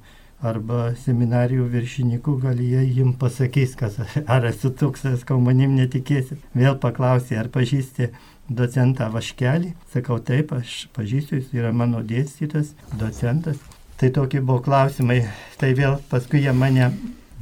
arba 0.43 0.89
seminarijų 1.05 1.69
viršininkų, 1.71 2.35
gal 2.43 2.59
jie 2.59 2.81
jums 2.97 3.19
pasakys, 3.21 3.77
kas, 3.79 4.01
ar 4.25 4.49
esu 4.49 4.73
toks, 4.75 5.05
kau 5.29 5.39
manim 5.39 5.77
netikėsit. 5.77 6.41
Vėl 6.57 6.75
paklausė, 6.81 7.37
ar 7.39 7.53
pažįsti 7.53 8.09
docentą 8.49 9.07
Vaškelį. 9.13 9.73
Sakau, 9.93 10.19
taip, 10.19 10.51
aš 10.57 10.87
pažįstu, 10.97 11.39
jis 11.39 11.53
yra 11.61 11.71
mano 11.71 12.03
dėstytas, 12.03 12.73
docentas. 12.99 13.61
Tai 14.01 14.09
tokie 14.11 14.41
buvo 14.41 14.59
klausimai. 14.65 15.23
Tai 15.61 15.75
vėl 15.77 16.01
paskui 16.11 16.43
jie 16.43 16.51
mane 16.57 16.89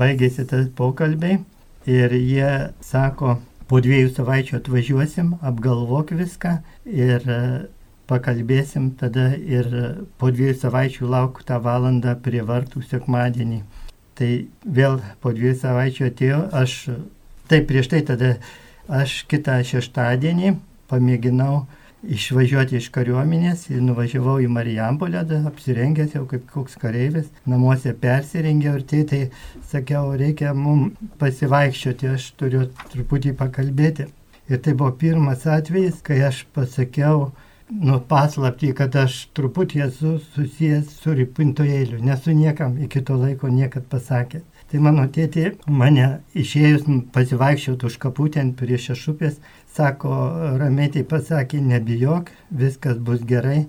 baigėsi 0.02 0.48
tas 0.50 0.68
pokalbiai 0.78 1.40
ir 1.90 2.14
jie 2.18 2.52
sako, 2.86 3.38
po 3.72 3.80
dviejų 3.80 4.10
savaičių 4.18 4.58
atvažiuosim, 4.60 5.36
apgalvok 5.48 6.12
viską 6.20 6.58
ir 6.92 7.24
e, 7.24 7.44
pakalbėsim 8.12 8.90
tada 9.00 9.30
ir 9.38 9.70
po 10.20 10.32
dviejų 10.34 10.58
savaičių 10.60 11.12
lauk 11.14 11.40
tą 11.48 11.62
valandą 11.64 12.18
prie 12.20 12.42
vartų 12.44 12.84
sekmadienį. 12.90 13.62
Tai 14.20 14.32
vėl 14.66 15.00
po 15.24 15.32
dviejų 15.32 15.56
savaičių 15.62 16.10
atėjo, 16.10 16.42
aš, 16.52 16.76
taip 17.48 17.70
prieš 17.72 17.94
tai 17.94 18.02
tada 18.10 18.34
aš 18.92 19.22
kitą 19.32 19.62
šeštadienį 19.72 20.58
pamėginau 20.92 21.64
išvažiuoti 22.02 22.80
iš 22.80 22.90
kariuomenės 22.96 23.68
ir 23.70 23.82
nuvažiavau 23.86 24.40
į 24.42 24.50
Marijampolę, 24.52 25.22
apsirengęs 25.50 26.16
jau 26.18 26.26
kaip 26.30 26.48
koks 26.50 26.78
kareivis, 26.82 27.30
namuose 27.46 27.94
persirengiau 27.94 28.80
ir 28.80 28.88
tai, 28.90 29.04
tai 29.12 29.22
sakiau, 29.70 30.16
reikia 30.18 30.56
mums 30.58 30.98
pasivaikščioti, 31.22 32.12
aš 32.16 32.32
turiu 32.40 32.66
truputį 32.94 33.36
pakalbėti. 33.38 34.10
Ir 34.52 34.60
tai 34.60 34.74
buvo 34.74 34.92
pirmas 35.00 35.46
atvejis, 35.48 36.02
kai 36.04 36.20
aš 36.28 36.44
pasakiau, 36.56 37.30
nu, 37.72 38.00
paslaptį, 38.10 38.74
kad 38.76 38.96
aš 39.00 39.28
truputį 39.38 39.86
esu 39.86 40.18
susijęs 40.34 40.98
su 41.04 41.14
ripintojėliu, 41.16 42.02
nesu 42.04 42.34
niekam 42.36 42.76
iki 42.84 43.04
to 43.06 43.16
laiko 43.20 43.52
niekad 43.52 43.86
pasakęs. 43.92 44.48
Tai 44.72 44.80
mano 44.80 45.04
tėtė 45.12 45.50
mane 45.68 46.06
išėjus 46.32 46.86
pasivaikščioti 47.12 47.88
už 47.90 47.98
kaputę 48.00 48.44
prie 48.56 48.78
šešupės, 48.80 49.42
sako, 49.76 50.14
ramiai 50.62 50.92
tai 50.96 51.04
pasakė, 51.14 51.62
nebijok, 51.72 52.32
viskas 52.64 52.98
bus 52.98 53.24
gerai, 53.28 53.66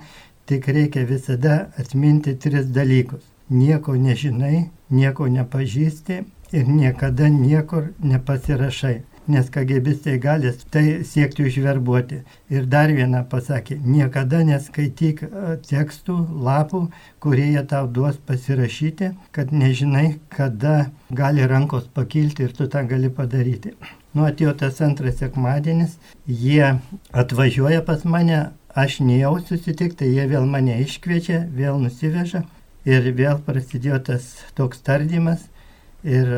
tik 0.47 0.69
reikia 0.69 1.05
visada 1.09 1.59
atminti 1.79 2.35
tris 2.37 2.67
dalykus. 2.79 3.25
Nieko 3.53 3.95
nežinai, 4.01 4.69
nieko 4.91 5.29
nepažįsti 5.29 6.21
ir 6.57 6.69
niekada 6.69 7.29
niekur 7.29 7.93
nepasirašai 8.01 9.01
nes 9.29 9.51
kagebistai 9.51 10.19
gali 10.19 10.51
tai 10.71 11.05
siekti 11.05 11.47
užverbuoti. 11.47 12.21
Ir 12.51 12.67
dar 12.67 12.93
vieną 12.93 13.23
pasakė, 13.31 13.79
niekada 13.85 14.43
neskaityk 14.47 15.25
tekstų, 15.69 16.19
lapų, 16.49 16.85
kurie 17.23 17.53
jie 17.53 17.65
tau 17.69 17.87
duos 17.87 18.19
pasirašyti, 18.27 19.13
kad 19.33 19.53
nežinai, 19.53 20.19
kada 20.29 20.91
gali 21.11 21.47
rankos 21.47 21.89
pakilti 21.95 22.49
ir 22.49 22.57
tu 22.57 22.67
tą 22.69 22.87
gali 22.89 23.11
padaryti. 23.11 23.77
Nu 24.13 24.27
atėjo 24.29 24.53
tas 24.61 24.81
antras 24.85 25.21
sekmadienis, 25.23 25.97
jie 26.27 26.75
atvažiuoja 27.17 27.81
pas 27.87 28.03
mane, 28.05 28.41
aš 28.77 28.99
nejau 29.01 29.39
susitikti, 29.41 30.11
jie 30.13 30.27
vėl 30.29 30.45
mane 30.49 30.77
iškviečia, 30.85 31.47
vėl 31.57 31.81
nusiveža 31.81 32.43
ir 32.89 33.09
vėl 33.17 33.41
prasidėjo 33.47 34.03
tas 34.11 34.29
toks 34.59 34.83
tardymas. 34.85 35.47
Ir 36.05 36.29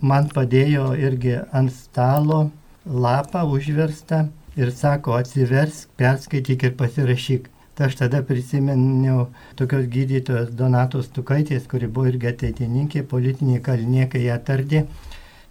man 0.00 0.30
padėjo 0.32 0.92
irgi 0.96 1.36
ant 1.52 1.72
stalo 1.74 2.46
lapą 2.86 3.42
užverstą 3.52 4.28
ir 4.56 4.70
sako, 4.70 5.18
atsiversk, 5.18 5.90
perskaityk 5.98 6.68
ir 6.68 6.78
pasirašyk. 6.78 7.50
Tai 7.74 7.88
aš 7.88 7.96
tada 7.98 8.20
prisiminiau 8.22 9.26
tokios 9.58 9.88
gydytojos 9.90 10.52
Donatos 10.54 11.08
Tukaitės, 11.10 11.64
kuri 11.66 11.88
buvo 11.90 12.12
irgi 12.12 12.30
ateitininkė, 12.30 13.02
politinė 13.10 13.58
kalinė, 13.66 14.06
kai 14.12 14.28
ją 14.28 14.36
tardė. 14.46 14.84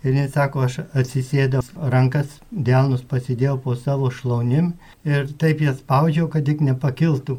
Ir 0.03 0.17
jis 0.17 0.33
sako, 0.35 0.65
aš 0.67 0.81
atsisėdau, 0.99 1.61
rankas 1.93 2.39
delnus 2.51 3.05
pasidėjau 3.07 3.55
po 3.63 3.75
savo 3.79 4.09
šlaunim 4.11 4.73
ir 5.07 5.29
taip 5.39 5.63
jas 5.63 5.79
spaudžiau, 5.79 6.27
kad 6.31 6.43
tik 6.47 6.59
nepakiltų. 6.65 7.37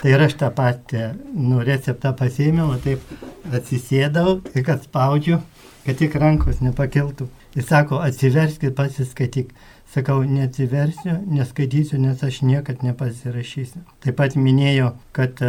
Tai 0.00 0.12
ir 0.12 0.22
aš 0.28 0.38
tą 0.44 0.52
patį 0.54 1.08
nu, 1.34 1.58
receptą 1.66 2.14
pasėmiau, 2.18 2.76
taip 2.84 3.02
atsisėdau 3.50 4.38
ir 4.54 4.66
kad 4.66 4.86
spaudžiu 4.86 5.40
kad 5.84 5.98
tik 6.00 6.16
rankos 6.16 6.60
nepakiltų. 6.64 7.28
Jis 7.54 7.68
sako, 7.68 8.00
atsiverskit, 8.02 8.74
pasiskaityk. 8.76 9.52
Sakau, 9.94 10.22
neatsiversiu, 10.26 11.18
neskaitysiu, 11.30 12.00
nes 12.02 12.22
aš 12.24 12.40
niekad 12.42 12.82
nepasirašysiu. 12.82 13.84
Taip 14.02 14.16
pat 14.18 14.34
minėjo, 14.34 14.94
kad, 15.14 15.42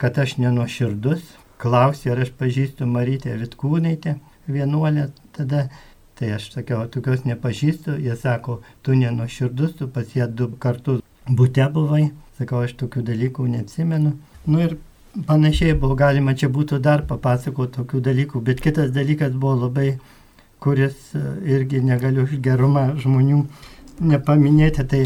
kad 0.00 0.22
aš 0.22 0.38
nenuoširdus. 0.42 1.28
Klausė, 1.60 2.10
ar 2.12 2.24
aš 2.24 2.32
pažįstu 2.36 2.88
Marytę 2.88 3.36
Vitkūnaitę, 3.40 4.16
vienuolę. 4.50 5.10
Tada 5.36 5.68
Tai 6.16 6.30
aš 6.32 6.48
sakiau, 6.54 6.86
tokios 6.88 7.26
nepažįstu, 7.28 7.98
jie 8.00 8.14
sako, 8.16 8.62
tu 8.82 8.94
nenuširdus, 8.96 9.74
tu 9.76 9.88
pas 9.92 10.14
ją 10.16 10.24
du 10.32 10.48
kartus 10.58 11.02
būte 11.28 11.66
buvai, 11.74 12.06
sakau, 12.38 12.62
aš 12.64 12.72
tokių 12.80 13.02
dalykų 13.10 13.48
neatsimenu. 13.52 14.14
Nu 14.46 14.62
ir 14.64 14.78
panašiai 15.28 15.76
buvo 15.76 15.96
galima 15.98 16.32
čia 16.32 16.48
būtų 16.52 16.78
dar 16.80 17.04
papasakoti 17.08 17.76
tokių 17.78 18.00
dalykų, 18.08 18.40
bet 18.48 18.62
kitas 18.64 18.92
dalykas 18.96 19.36
buvo 19.36 19.66
labai, 19.66 19.98
kuris 20.60 20.96
e, 21.12 21.22
irgi 21.52 21.82
negaliu 21.84 22.24
gerumą 22.42 22.86
žmonių 23.02 23.42
nepaminėti, 24.00 24.86
tai 24.88 25.02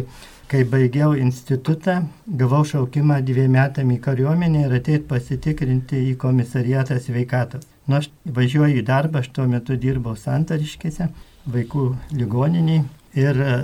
kai 0.51 0.63
baigiau 0.67 1.15
institutą, 1.19 2.05
gavau 2.27 2.63
šaukimą 2.67 3.21
dviem 3.27 3.53
metam 3.55 3.91
į 3.95 4.01
kariuomenę 4.07 4.65
ir 4.67 4.79
ateit 4.79 5.11
pasitikrinti 5.11 6.07
į 6.11 6.17
komisariatą 6.23 6.99
sveikatos. 7.03 7.67
Nu, 7.91 7.99
aš 7.99 8.07
važiuoju 8.39 8.79
į 8.79 8.87
darbą, 8.87 9.19
aš 9.19 9.33
tuo 9.35 9.49
metu 9.51 9.75
dirbau 9.81 10.15
santariškėse, 10.15 11.09
vaikų 11.51 11.87
ligoniniai 12.15 12.85
ir 13.19 13.41
e, 13.43 13.55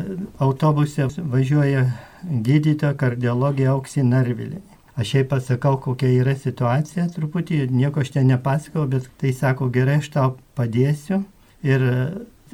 autobuse 0.42 1.06
važiuoja 1.16 1.85
gydytoja 2.26 2.97
kardiologija 2.99 3.76
Auksė 3.76 4.02
Narvilė. 4.02 4.59
Aš 4.99 5.12
jai 5.14 5.23
pasakau, 5.28 5.76
kokia 5.85 6.09
yra 6.23 6.33
situacija 6.40 7.04
truputį, 7.14 7.66
nieko 7.71 8.00
aš 8.02 8.14
ten 8.16 8.30
nepasakau, 8.33 8.87
bet 8.90 9.06
tai 9.21 9.30
sako, 9.37 9.68
gerai, 9.71 10.00
aš 10.00 10.09
tau 10.14 10.33
padėsiu. 10.59 11.21
Ir 11.66 11.85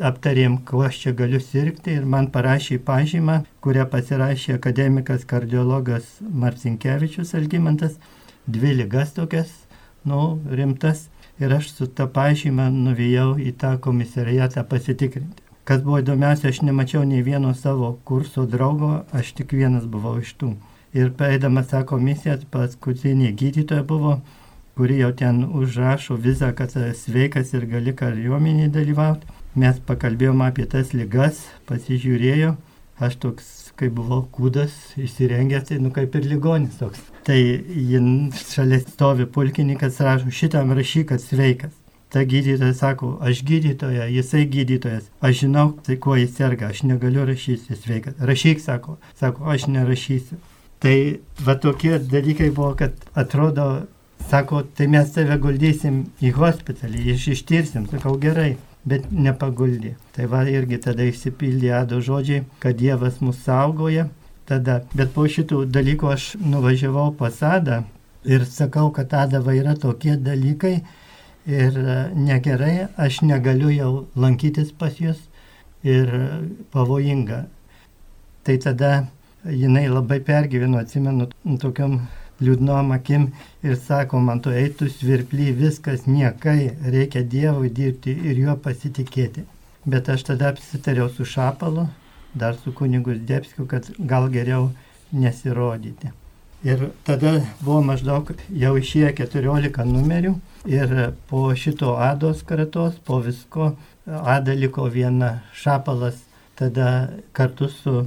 aptarėm, 0.02 0.58
kuo 0.68 0.82
aš 0.88 0.98
čia 1.04 1.14
galiu 1.16 1.40
sirgti 1.40 1.94
ir 1.94 2.04
man 2.08 2.28
parašė 2.34 2.80
pažymą, 2.84 3.38
kurią 3.64 3.86
pasirašė 3.92 4.58
akademikas 4.58 5.24
kardiologas 5.30 6.18
Marcinkievičius 6.20 7.32
Algymantas, 7.38 7.96
dvi 8.44 8.74
lygas 8.82 9.14
tokias, 9.16 9.54
nu, 10.04 10.40
rimtas. 10.50 11.06
Ir 11.42 11.56
aš 11.58 11.72
su 11.76 11.88
tą 11.90 12.06
pažymą 12.16 12.68
nuvėjau 12.72 13.36
į 13.42 13.54
tą 13.58 13.76
komisariatą 13.82 14.62
pasitikrinti. 14.70 15.42
Kas 15.66 15.82
buvo 15.82 16.00
įdomiausia, 16.02 16.50
aš 16.50 16.64
nemačiau 16.66 17.02
nei 17.06 17.22
vieno 17.22 17.54
savo 17.54 17.96
kurso 18.08 18.46
draugo, 18.50 19.00
aš 19.14 19.34
tik 19.38 19.54
vienas 19.58 19.88
buvau 19.90 20.18
iš 20.22 20.36
tų 20.38 20.54
ir 20.92 21.12
praeidamas 21.16 21.70
tą 21.72 21.82
komisiją 21.88 22.36
paskutinė 22.52 23.32
gydytoja 23.38 23.84
buvo, 23.88 24.18
kuri 24.76 24.98
jau 25.00 25.12
ten 25.16 25.42
užrašo 25.44 26.16
vizą, 26.20 26.52
kad 26.56 26.72
sveikas 26.96 27.52
ir 27.56 27.66
gali 27.68 27.94
kariuomenį 27.96 28.68
dalyvauti. 28.72 29.40
Mes 29.56 29.80
pakalbėjom 29.88 30.44
apie 30.46 30.64
tas 30.64 30.94
lygas, 30.96 31.42
pasižiūrėjo, 31.68 32.54
aš 33.04 33.18
toks, 33.24 33.50
kai 33.78 33.88
buvau 33.92 34.22
kūdas, 34.34 34.74
įsirengęs, 35.00 35.68
tai 35.70 35.78
nu 35.82 35.92
kaip 35.94 36.14
ir 36.18 36.28
ligonis 36.30 36.78
toks. 36.80 37.00
Tai 37.26 37.38
jin 37.38 38.32
šalia 38.36 38.80
stovi 38.82 39.28
pulkininkas, 39.30 40.00
rašo, 40.04 40.32
šitam 40.34 40.74
rašy, 40.76 41.06
kad 41.08 41.22
sveikas. 41.22 41.74
Ta 42.12 42.26
gydytoja 42.28 42.74
sako, 42.76 43.14
aš 43.24 43.40
gydytoja, 43.48 44.04
jisai 44.12 44.42
gydytojas, 44.52 45.06
aš 45.24 45.38
žinau, 45.46 45.70
tai 45.86 45.96
kuo 45.96 46.18
jis 46.18 46.34
serga, 46.36 46.68
aš 46.68 46.82
negaliu 46.84 47.24
rašyti 47.24 47.78
sveikas. 47.78 48.18
Rašyk, 48.20 48.60
sako, 48.60 48.98
sako, 49.16 49.46
aš 49.54 49.64
nerašysiu. 49.72 50.36
Tai 50.82 50.96
va 51.46 51.54
tokie 51.62 51.96
dalykai 52.12 52.50
buvo, 52.50 52.74
kad 52.76 52.98
atrodo, 53.16 53.86
sako, 54.28 54.60
tai 54.76 54.90
mes 54.92 55.14
tave 55.14 55.38
guldysim 55.40 56.02
į 56.20 56.34
hospitalį, 56.36 57.06
iš 57.14 57.30
ištirsim, 57.36 57.88
sakau 57.88 58.18
gerai, 58.20 58.56
bet 58.88 59.10
nepaguldė. 59.12 59.94
Tai 60.16 60.26
va 60.32 60.42
irgi 60.48 60.80
tada 60.82 61.06
išsipildė 61.06 61.72
Ado 61.78 62.00
žodžiai, 62.02 62.44
kad 62.62 62.78
Dievas 62.80 63.20
mus 63.20 63.40
saugoja. 63.46 64.08
Tada, 64.48 64.80
bet 64.94 65.12
po 65.14 65.28
šitų 65.30 65.64
dalykų 65.70 66.08
aš 66.10 66.32
nuvažiavau 66.42 67.12
pas 67.18 67.36
Adą 67.46 67.82
ir 68.24 68.44
sakau, 68.46 68.90
kad 68.94 69.14
Adava 69.14 69.54
yra 69.54 69.76
tokie 69.78 70.16
dalykai 70.18 70.80
ir 71.46 71.78
e, 71.78 71.96
negerai, 72.14 72.88
aš 72.98 73.22
negaliu 73.26 73.70
jau 73.70 73.92
lankytis 74.18 74.72
pas 74.78 74.98
jūs 74.98 75.20
ir 75.86 76.10
pavojinga. 76.74 77.44
Tai 78.42 78.56
tada 78.58 78.92
jinai 79.46 79.86
labai 79.90 80.20
pergyveno, 80.26 80.82
atsimenu, 80.82 81.28
tokiam 81.62 82.00
liūdnom 82.42 82.92
akim 82.94 83.28
ir 83.62 83.76
sako, 83.78 84.20
man 84.20 84.42
tu 84.44 84.52
eitų 84.52 84.90
svirply, 84.92 85.50
viskas 85.56 86.06
niekai, 86.06 86.72
reikia 86.94 87.22
Dievui 87.22 87.70
dirbti 87.70 88.14
ir 88.30 88.40
juo 88.44 88.56
pasitikėti. 88.56 89.46
Bet 89.86 90.08
aš 90.12 90.26
tada 90.30 90.52
apsitariau 90.52 91.08
su 91.10 91.26
Šapalu, 91.26 91.88
dar 92.34 92.58
su 92.58 92.72
kunigus 92.72 93.22
Debskiu, 93.28 93.66
kad 93.66 93.88
gal 93.98 94.28
geriau 94.30 94.70
nesirodyti. 95.12 96.12
Ir 96.62 96.90
tada 97.02 97.40
buvo 97.60 97.80
maždaug 97.82 98.28
jau 98.54 98.76
išėję 98.78 99.10
14 99.18 99.82
numerių 99.88 100.36
ir 100.70 100.92
po 101.26 101.48
šito 101.58 101.96
Ados 101.98 102.44
kratos, 102.46 103.00
po 103.02 103.18
visko, 103.24 103.72
Ada 104.06 104.54
liko 104.58 104.88
viena 104.90 105.42
Šapalas 105.54 106.14
tada 106.58 107.08
kartu 107.32 107.68
su 107.68 108.06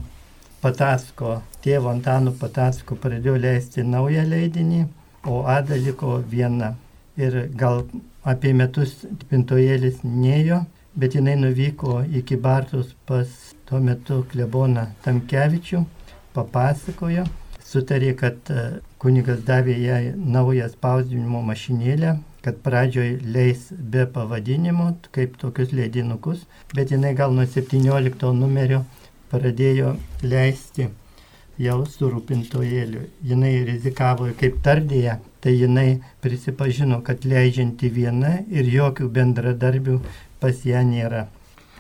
Patacko, 0.62 1.42
tėvo 1.66 1.90
Antano 1.90 2.34
Patacko 2.38 2.98
pradėjo 3.02 3.40
leisti 3.42 3.84
naują 3.84 4.26
leidinį, 4.30 4.86
o 5.26 5.42
Ada 5.50 5.78
liko 5.82 6.20
viena. 6.32 6.76
Ir 7.18 7.38
gal 7.58 7.86
apie 8.28 8.52
metus 8.54 8.94
pintojėlis 9.30 10.04
nejo, 10.04 10.62
bet 11.00 11.16
jinai 11.18 11.36
nuvyko 11.40 12.04
iki 12.20 12.38
Bartos 12.38 12.92
pas 13.10 13.32
tuo 13.66 13.80
metu 13.82 14.22
kleboną 14.32 14.90
Tamkevičių, 15.06 15.82
papasakojo, 16.36 17.24
sutarė, 17.66 18.12
kad 18.20 18.52
e, 18.52 18.66
kunigas 19.02 19.42
davė 19.48 19.78
jai 19.80 20.02
naują 20.16 20.68
spausdinimo 20.74 21.42
mašinėlę, 21.48 22.18
kad 22.46 22.60
pradžioj 22.68 23.16
leis 23.38 23.72
be 23.72 24.04
pavadinimo, 24.18 24.92
kaip 25.16 25.40
tokius 25.42 25.74
leidinukus, 25.74 26.44
bet 26.76 26.94
jinai 26.94 27.16
gal 27.18 27.34
nuo 27.34 27.48
17 27.56 28.36
numerio 28.44 28.84
pradėjo 29.32 29.96
leisti 30.22 30.92
jau 31.62 31.80
su 31.88 32.10
rūpintojėliu. 32.12 33.06
Jinai 33.24 33.54
rizikavo 33.68 34.28
kaip 34.40 34.60
tardėje, 34.66 35.18
tai 35.44 35.56
jinai 35.56 36.02
prisipažino, 36.24 37.02
kad 37.06 37.26
leidžianti 37.26 37.90
viena 37.90 38.38
ir 38.52 38.68
jokių 38.72 39.10
bendradarbių 39.18 40.00
pas 40.42 40.64
ją 40.68 40.84
nėra. 40.88 41.26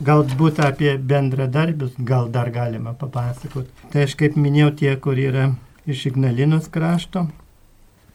Galbūt 0.05 0.59
apie 0.59 0.97
bendradarbius 0.97 1.95
gal 1.99 2.27
dar 2.31 2.51
galima 2.51 2.91
papasakoti. 2.99 3.71
Tai 3.93 4.03
aš 4.07 4.17
kaip 4.19 4.35
minėjau, 4.35 4.73
tie, 4.81 4.91
kur 4.99 5.19
yra 5.19 5.53
iš 5.87 6.09
Ignalinos 6.11 6.67
krašto, 6.71 7.29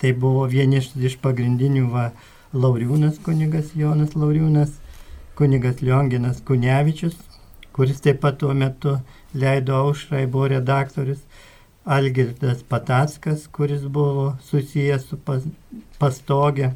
tai 0.01 0.13
buvo 0.13 0.45
vieni 0.49 0.81
iš, 0.81 0.93
iš 0.97 1.17
pagrindinių 1.25 1.87
va, 1.93 2.11
Lauriūnas 2.51 3.21
kunigas 3.23 3.77
Jonas 3.79 4.17
Lauriūnas, 4.19 4.73
kunigas 5.39 5.81
Lionginas 5.85 6.41
Kunevičius, 6.43 7.15
kuris 7.73 8.03
taip 8.03 8.19
pat 8.25 8.41
tuo 8.41 8.51
metu 8.53 8.97
leido 9.39 9.77
aušrai, 9.79 10.25
buvo 10.27 10.49
redaktorius 10.51 11.23
Algirdas 11.85 12.63
Patackas, 12.63 13.47
kuris 13.49 13.83
buvo 13.83 14.37
susijęs 14.45 15.07
su 15.09 15.17
pas, 15.17 15.43
pastogė, 15.99 16.75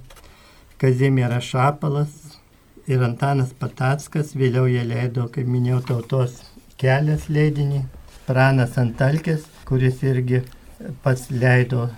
Kazimieras 0.80 1.44
Šapalas 1.44 2.38
ir 2.88 3.04
Antanas 3.04 3.52
Patackas, 3.58 4.32
vėliau 4.34 4.64
jie 4.64 4.84
leido, 4.88 5.26
kaip 5.28 5.46
minėjau, 5.48 5.82
tautos 5.90 6.40
kelias 6.80 7.28
leidinį, 7.28 7.82
Pranas 8.24 8.78
Antalkis, 8.80 9.44
kuris 9.68 10.00
irgi 10.02 10.40
pats 11.04 11.28
leido 11.30 11.90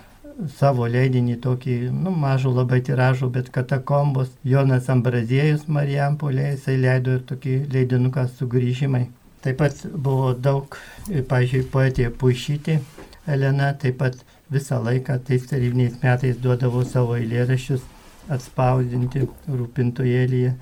savo 0.59 0.85
leidinį 0.91 1.39
tokį, 1.41 1.77
nu, 1.95 2.11
mažų 2.11 2.51
labai 2.59 2.81
tiražų, 2.83 3.31
bet 3.39 3.47
katakombos. 3.55 4.35
Jonas 4.43 4.91
Ambraziejus 4.91 5.65
Marijampolė, 5.71 6.51
jisai 6.51 6.75
leido 6.83 7.15
ir 7.15 7.23
tokį 7.31 7.55
leidinuką 7.71 8.27
sugrįžimai. 8.35 9.07
Taip 9.41 9.61
pat 9.63 9.81
buvo 9.95 10.33
daug, 10.35 10.75
pažiūrėjau, 11.07 11.71
poetė 11.71 12.11
Pušytė 12.11 12.81
Elena, 13.27 13.73
taip 13.75 13.99
pat 13.99 14.19
visą 14.51 14.79
laiką 14.83 15.17
tais 15.27 15.47
tarybiniais 15.49 15.97
metais 16.03 16.37
duodavo 16.39 16.83
savo 16.87 17.17
eilėraščius 17.19 17.83
atspausdinti 18.31 19.25
rūpintojėlyje. 19.47 20.53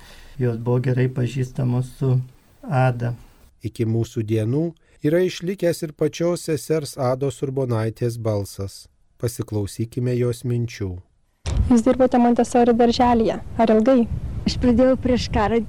Jos 0.41 0.57
buvo 0.59 0.81
gerai 0.87 1.07
pažįstamos 1.13 1.93
su 1.99 2.15
Ada. 2.65 3.13
Iki 3.65 3.85
mūsų 3.87 4.25
dienų 4.27 4.65
yra 5.05 5.21
išlikęs 5.25 5.83
ir 5.85 5.93
pačios 5.93 6.47
sesers 6.49 6.97
Ados 6.97 7.41
Urbonaitės 7.45 8.17
balsas. 8.17 8.85
Pasiklausykime 9.21 10.17
jos 10.17 10.43
minčių. 10.43 10.91
Jūs 11.69 11.85
dirbote 11.85 12.19
Montesori 12.21 12.73
darželėje. 12.77 13.39
Ar 13.61 13.73
ilgai? 13.73 14.03
Aš 14.45 14.59
pradėjau 14.61 14.97
prieš 15.01 15.29
karą 15.33 15.61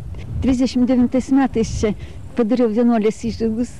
39 0.44 1.30
metais 1.36 1.70
čia 1.80 1.92
padariau 2.36 2.68
vienuolės 2.72 3.22
išžygus 3.24 3.72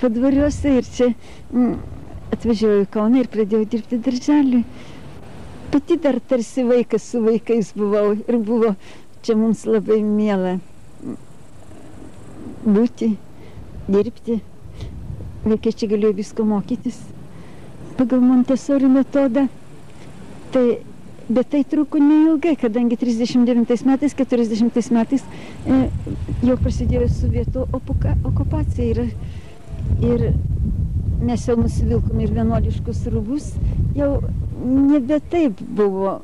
padvariuose 0.00 0.76
ir 0.78 0.86
čia 0.86 1.08
mm, 1.50 1.95
atvažiavau 2.34 2.84
į 2.84 2.88
Kauną 2.96 3.22
ir 3.22 3.30
pradėjau 3.32 3.68
dirbti 3.74 3.98
darželį. 4.06 4.62
Pati 5.72 5.98
dar 6.02 6.18
tarsi 6.30 6.64
vaikas 6.66 7.10
su 7.12 7.22
vaikais 7.24 7.72
buvau 7.76 8.14
ir 8.16 8.38
buvo 8.38 8.74
čia 9.26 9.36
mums 9.38 9.64
labai 9.66 10.00
mėla 10.06 10.56
būti, 12.66 13.12
dirbti. 13.90 14.40
Vaikai 15.46 15.72
čia 15.72 15.90
galėjo 15.90 16.18
visko 16.18 16.46
mokytis 16.46 16.98
pagal 17.96 18.20
Montesori 18.20 18.90
metodą. 18.90 19.46
Tai 20.52 20.66
Bet 21.28 21.48
tai 21.50 21.64
truko 21.66 21.98
neilgai, 21.98 22.54
kadangi 22.54 22.94
39 22.96 23.82
metais, 23.84 24.12
40 24.14 24.92
metais 24.94 25.24
e, 25.66 25.78
jau 26.46 26.54
prasidėjo 26.60 27.08
sovietų 27.10 27.64
okupacija 27.74 28.86
ir, 28.92 29.00
ir 30.06 30.22
mes 31.20 31.46
jau 31.48 31.56
nusivilkom 31.58 32.20
ir 32.20 32.32
vienuoliškus 32.36 33.04
rūbus, 33.12 33.50
jau 33.96 34.10
nebe 34.62 35.18
taip 35.30 35.60
buvo 35.60 36.18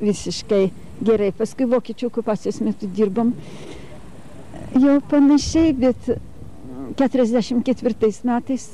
visiškai 0.00 0.68
gerai. 1.06 1.32
Paskui 1.36 1.68
vokiečių 1.70 2.10
okupacijos 2.10 2.60
metu 2.64 2.88
dirbom 2.88 3.34
jau 4.76 4.98
panašiai, 5.10 5.74
bet 5.76 6.10
44 7.00 8.12
metais 8.28 8.70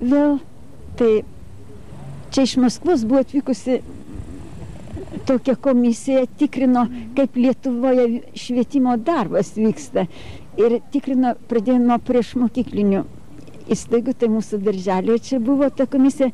vėl 0.00 0.38
tai 0.98 1.12
čia 2.30 2.46
iš 2.46 2.56
Maskvos 2.60 3.04
buvo 3.08 3.22
atvykusi 3.24 3.80
tokia 5.26 5.56
komisija 5.58 6.26
tikrino, 6.38 6.86
kaip 7.16 7.36
Lietuvoje 7.36 8.22
švietimo 8.38 8.96
darbas 8.96 9.54
vyksta. 9.56 10.06
Ir 10.56 10.78
tikrino, 10.92 11.34
pradėjo 11.50 11.82
nuo 11.82 11.98
prieš 12.00 12.34
mokyklinių 12.40 13.02
įstaigų, 13.72 14.14
tai 14.18 14.30
mūsų 14.32 14.60
darželio 14.66 15.18
čia 15.22 15.40
buvo 15.42 15.70
ta 15.70 15.88
komisija. 15.90 16.30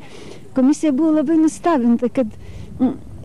Komisija 0.56 0.92
buvo 0.92 1.14
labai 1.20 1.38
nustebinta, 1.40 2.10
kad 2.12 2.28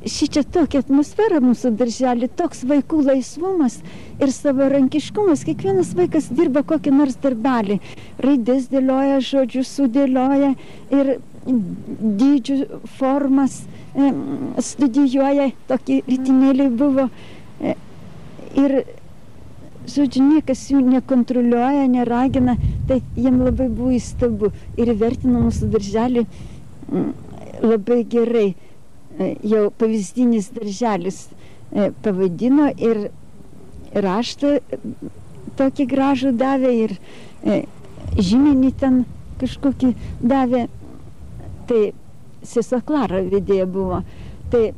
ši 0.05 0.27
čia 0.31 0.43
tokia 0.43 0.81
atmosfera 0.83 1.39
mūsų 1.43 1.73
darželį, 1.79 2.29
toks 2.39 2.63
vaikų 2.69 3.01
laisvumas 3.07 3.79
ir 4.21 4.31
savarankiškumas. 4.33 5.43
Kiekvienas 5.47 5.93
vaikas 5.97 6.29
dirba 6.31 6.63
kokį 6.67 6.93
nors 6.95 7.17
darbelį. 7.23 7.79
Raidės 8.23 8.69
dėlioja, 8.71 9.19
žodžius 9.25 9.73
sudėlioja 9.79 10.53
ir 10.93 11.17
dydžių 11.47 12.81
formas 12.99 13.61
studijuoja, 14.67 15.51
tokį 15.69 16.01
rytinėlį 16.07 16.69
buvo. 16.77 17.07
E, 17.61 17.73
ir, 18.59 18.75
žodžiu, 19.91 20.23
niekas 20.33 20.65
jų 20.71 20.81
nekontroliuoja, 20.85 21.87
neragina, 21.91 22.57
tai 22.89 23.01
jiem 23.15 23.39
labai 23.43 23.69
buvo 23.69 23.93
įstabu 23.95 24.51
ir 24.79 24.93
vertino 24.99 25.43
mūsų 25.47 25.69
darželį 25.73 26.25
labai 27.63 28.01
gerai. 28.09 28.47
E, 29.17 29.31
jau 29.49 29.67
pavyzdinis 29.73 30.51
darželis 30.53 31.23
e, 31.25 31.89
pavadino 32.05 32.69
ir 32.77 33.07
raštą 33.97 34.59
tokį 35.57 35.87
gražų 35.89 36.35
davė 36.37 36.73
ir 36.83 36.93
žymenį 38.17 38.71
ten 38.79 39.05
kažkokį 39.41 39.93
davė. 40.21 40.67
Tai 41.67 41.81
sesuo 42.47 42.79
Klara 42.85 43.23
vedėja 43.25 43.65
buvo. 43.69 44.03
Tai 44.51 44.69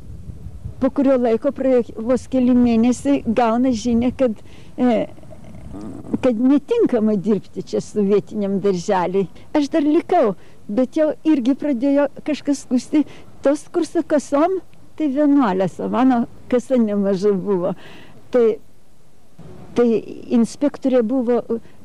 po 0.80 0.90
kurio 0.94 1.16
laiko, 1.20 1.52
praėjo 1.56 2.04
vos 2.10 2.26
keli 2.30 2.54
mėnesiai, 2.56 3.22
gauna 3.26 3.72
žinia, 3.76 4.10
kad, 4.16 4.38
e, 4.80 5.04
kad 6.24 6.40
netinkama 6.40 7.16
dirbti 7.20 7.64
čia 7.72 7.82
su 7.84 8.04
vietiniam 8.06 8.58
darželiai. 8.64 9.28
Aš 9.56 9.70
dar 9.74 9.86
likau, 9.86 10.34
bet 10.68 10.96
jau 10.98 11.12
irgi 11.28 11.56
pradėjo 11.58 12.08
kažkas 12.26 12.64
skusti 12.64 13.04
tos, 13.44 13.66
kur 13.72 13.86
su 13.88 14.02
kasom, 14.06 14.60
tai 14.98 15.08
vienuolės, 15.12 15.78
o 15.80 15.88
mano 15.92 16.24
kasa 16.52 16.78
nemažai 16.80 17.32
buvo. 17.32 17.74
Tai, 18.34 18.44
tai 19.76 19.86
inspektorė 20.36 21.02
buvo 21.06 21.40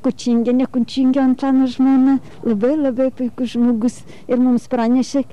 kučingė, 0.05 0.53
ne 0.53 0.67
kučingė 0.69 1.23
Antano 1.23 1.69
žmona, 1.71 2.19
labai 2.45 2.75
labai 2.77 3.09
puikus 3.15 3.55
žmogus 3.55 4.01
ir 4.27 4.41
mums 4.41 4.67
pranešė, 4.71 5.23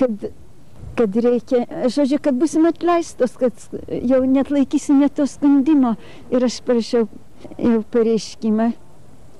kad, 0.00 0.30
kad 1.00 1.16
reikia, 1.16 1.64
žodžiu, 1.88 2.18
kad 2.20 2.36
busim 2.36 2.66
atleistos, 2.68 3.32
kad 3.40 3.56
jau 3.88 4.20
net 4.28 4.50
laikysime 4.52 5.08
to 5.08 5.24
skundimo. 5.26 5.94
Ir 6.28 6.44
aš 6.44 6.60
parašiau 6.66 7.06
jau 7.56 7.80
pareiškimą 7.94 8.66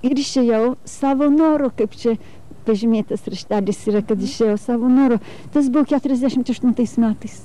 ir 0.09 0.23
išėjau 0.25 0.75
savo 0.89 1.29
noru, 1.33 1.69
kaip 1.77 1.93
čia 2.01 2.17
pažymėtas 2.65 3.27
raštelis 3.29 3.83
yra, 3.91 4.01
kad 4.07 4.21
išėjau 4.25 4.57
savo 4.61 4.89
noru. 4.89 5.21
Tas 5.53 5.69
buvo 5.69 5.85
48 5.91 6.73
metais. 7.05 7.37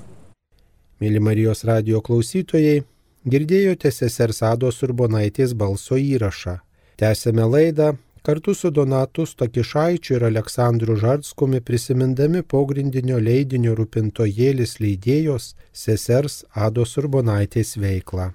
Mėly 1.04 1.20
Marijos 1.20 1.66
radio 1.68 2.00
klausytojai, 2.00 2.86
girdėjote 3.28 3.92
sesers 3.92 4.40
Ados 4.48 4.80
Urbonaitės 4.88 5.52
balso 5.60 6.00
įrašą. 6.00 6.62
Tęsėme 6.96 7.44
laidą 7.52 7.98
kartu 8.26 8.54
su 8.54 8.72
Donatu 8.72 9.26
Stakišaičiu 9.26 10.16
ir 10.16 10.24
Aleksandru 10.26 10.96
Žardskumi 10.98 11.60
prisimindami 11.62 12.42
pogrindinio 12.54 13.20
leidinio 13.22 13.76
rūpintojėlis 13.78 14.80
leidėjos 14.82 15.52
sesers 15.84 16.40
Ados 16.68 16.98
Urbonaitės 17.02 17.76
veiklą. 17.78 18.32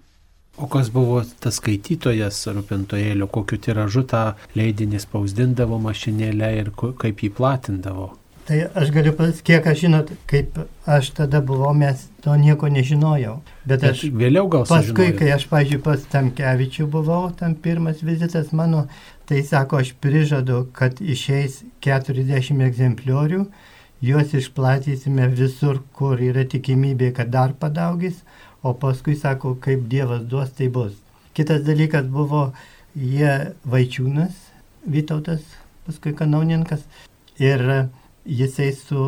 O 0.61 0.69
kas 0.71 0.93
buvo 0.95 1.25
tas 1.43 1.59
skaitytojas 1.59 2.39
rūpintojėlio, 2.55 3.27
kokiu 3.35 3.59
tiražu 3.67 4.05
tą 4.07 4.23
leidinį 4.55 5.03
spausdindavo 5.03 5.83
mašinėlę 5.83 6.55
ir 6.63 6.71
kaip 6.79 7.27
jį 7.27 7.35
platindavo? 7.41 8.11
Tai 8.51 8.65
aš 8.75 8.89
galiu 8.91 9.13
pasakyti, 9.15 9.45
kiek 9.47 9.67
aš 9.71 9.83
žinot, 9.85 10.09
kaip 10.31 10.57
aš 10.91 11.13
tada 11.15 11.39
buvau, 11.47 11.71
mes 11.77 12.07
to 12.25 12.35
nieko 12.35 12.71
nežinojau. 12.73 13.37
Bet 13.69 13.85
aš 13.87 14.07
Bet 14.09 14.17
vėliau 14.23 14.49
gal 14.51 14.65
paskui, 14.67 14.91
sužinojot. 14.91 15.19
kai 15.21 15.29
aš, 15.37 15.45
pažiūrėjau, 15.53 15.85
pas 15.85 16.07
Tamkevičių 16.15 16.87
buvau, 16.91 17.21
tam 17.39 17.55
pirmas 17.55 18.03
vizitas 18.03 18.51
mano, 18.57 18.89
tai 19.31 19.45
sako, 19.47 19.79
aš 19.79 19.93
prižadu, 20.03 20.65
kad 20.75 20.99
išeis 20.99 21.61
40 21.87 22.65
egzempliorių, 22.67 23.45
juos 24.03 24.33
išplatysime 24.35 25.29
visur, 25.39 25.79
kur 25.95 26.19
yra 26.19 26.43
tikimybė, 26.51 27.13
kad 27.15 27.31
dar 27.31 27.55
padaugis, 27.61 28.25
o 28.67 28.73
paskui 28.75 29.15
sako, 29.15 29.55
kaip 29.63 29.85
Dievas 29.93 30.25
duos, 30.33 30.51
tai 30.59 30.67
bus. 30.75 30.97
Kitas 31.39 31.63
dalykas 31.63 32.09
buvo 32.11 32.49
jie 32.99 33.55
Vaičiūnas, 33.63 34.35
Vytautas, 34.91 35.47
paskui 35.87 36.11
kanauninkas, 36.19 36.83
ir 37.39 37.63
jisai 38.27 38.73
su 38.75 39.07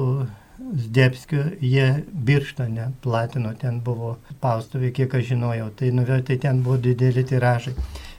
Zdebskiu, 0.63 1.43
jie 1.59 2.05
birštone 2.15 2.93
platino, 3.03 3.51
ten 3.59 3.81
buvo 3.83 4.15
paustuvė, 4.39 4.93
kiek 4.95 5.19
aš 5.19 5.33
žinojau, 5.33 5.73
tai 5.75 5.91
nuvertai 5.91 6.39
ten 6.39 6.63
buvo 6.63 6.79
dideli 6.79 7.27
tiražai. 7.27 7.75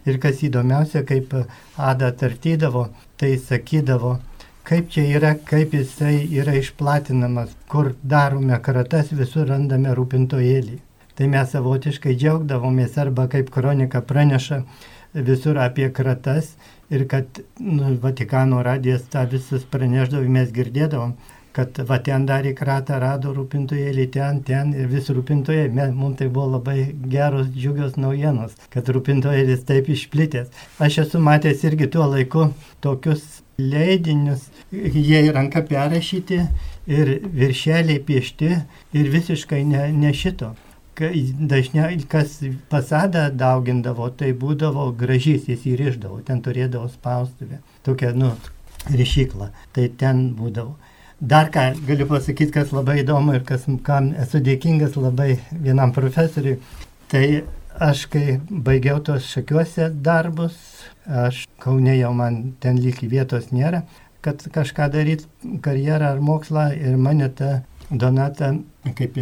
Ir 0.09 0.19
kas 0.23 0.43
įdomiausia, 0.43 1.03
kaip 1.07 1.33
Ada 1.77 2.11
tartydavo, 2.19 2.87
tai 3.17 3.35
sakydavo, 3.39 4.17
kaip 4.67 4.89
čia 4.91 5.03
yra, 5.17 5.33
kaip 5.35 5.75
jisai 5.75 6.23
yra 6.39 6.55
išplatinamas, 6.59 7.53
kur 7.71 7.93
darome 8.03 8.59
kratas, 8.63 9.13
visur 9.15 9.47
randame 9.51 9.93
rūpintojėlį. 9.95 10.79
Tai 11.13 11.29
mes 11.29 11.51
savotiškai 11.53 12.15
džiaugdavomės 12.17 12.97
arba 12.97 13.27
kaip 13.29 13.51
kronika 13.53 14.01
praneša 14.01 14.63
visur 15.13 15.59
apie 15.61 15.91
kratas 15.93 16.55
ir 16.89 17.07
kad 17.07 17.39
nu, 17.59 17.93
Vatikano 18.01 18.63
radijas 18.65 19.05
tą 19.13 19.27
visus 19.29 19.65
praneždavo, 19.69 20.25
mes 20.29 20.49
girdėdavom, 20.53 21.13
kad 21.53 21.77
va 21.89 21.99
ten 22.03 22.25
darė 22.29 22.53
kratą, 22.57 22.97
rado 23.01 23.33
rūpintojėlį 23.35 24.07
ten, 24.15 24.41
ten 24.47 24.73
ir 24.73 24.89
vis 24.91 25.09
rūpintojai. 25.13 25.69
Mums 25.93 26.17
tai 26.21 26.29
buvo 26.33 26.55
labai 26.55 26.89
geros, 27.13 27.51
džiugios 27.53 27.95
naujienos, 28.01 28.57
kad 28.73 28.89
rūpintojėlis 28.89 29.65
taip 29.69 29.89
išplitęs. 29.93 30.49
Aš 30.83 31.03
esu 31.05 31.21
matęs 31.23 31.63
irgi 31.69 31.89
tuo 31.93 32.09
laiku 32.09 32.49
tokius 32.83 33.43
leidinius, 33.61 34.47
jie 34.71 35.21
į 35.27 35.33
ranką 35.35 35.61
perrašyti 35.69 36.39
ir 36.89 37.11
viršeliai 37.23 38.01
piešti 38.03 38.53
ir 38.97 39.11
visiškai 39.13 39.63
ne, 39.69 39.87
ne 39.93 40.13
šito. 40.13 40.55
Dažniausiai, 40.93 42.03
kas 42.09 42.35
pasadą 42.69 43.27
daugindavo, 43.33 44.11
tai 44.13 44.29
būdavo 44.37 44.91
gražys, 44.97 45.47
jis 45.49 45.65
įriždavo, 45.71 46.19
ten 46.27 46.43
turėdavo 46.45 46.85
spaustuvę, 46.93 47.63
tokia, 47.85 48.11
nu, 48.13 48.29
ryšyklą, 48.93 49.49
tai 49.73 49.87
ten 49.97 50.27
būdavo. 50.37 50.75
Dar 51.23 51.47
ką 51.51 51.61
galiu 51.87 52.03
pasakyti, 52.09 52.51
kas 52.51 52.73
labai 52.75 52.97
įdomu 52.99 53.37
ir 53.37 53.45
kas, 53.47 53.63
kam 53.87 54.09
esu 54.19 54.41
dėkingas 54.43 54.97
labai 54.99 55.37
vienam 55.55 55.93
profesoriui, 55.95 56.57
tai 57.07 57.45
aš 57.79 58.01
kai 58.11 58.39
baigiau 58.51 58.99
tos 58.99 59.29
šakiuose 59.31 59.87
darbus, 60.03 60.57
aš 61.07 61.45
Kaune 61.63 61.95
jau 61.95 62.11
man 62.17 62.41
ten 62.59 62.81
lyg 62.83 62.99
vietos 63.07 63.53
nėra, 63.55 63.85
kad 64.19 64.43
kažką 64.51 64.89
daryti 64.91 65.55
karjerą 65.63 66.11
ar 66.17 66.19
mokslą 66.19 66.65
ir 66.75 66.99
mane 66.99 67.31
ta 67.31 67.61
Donata 67.89 68.51
kaip 68.97 69.17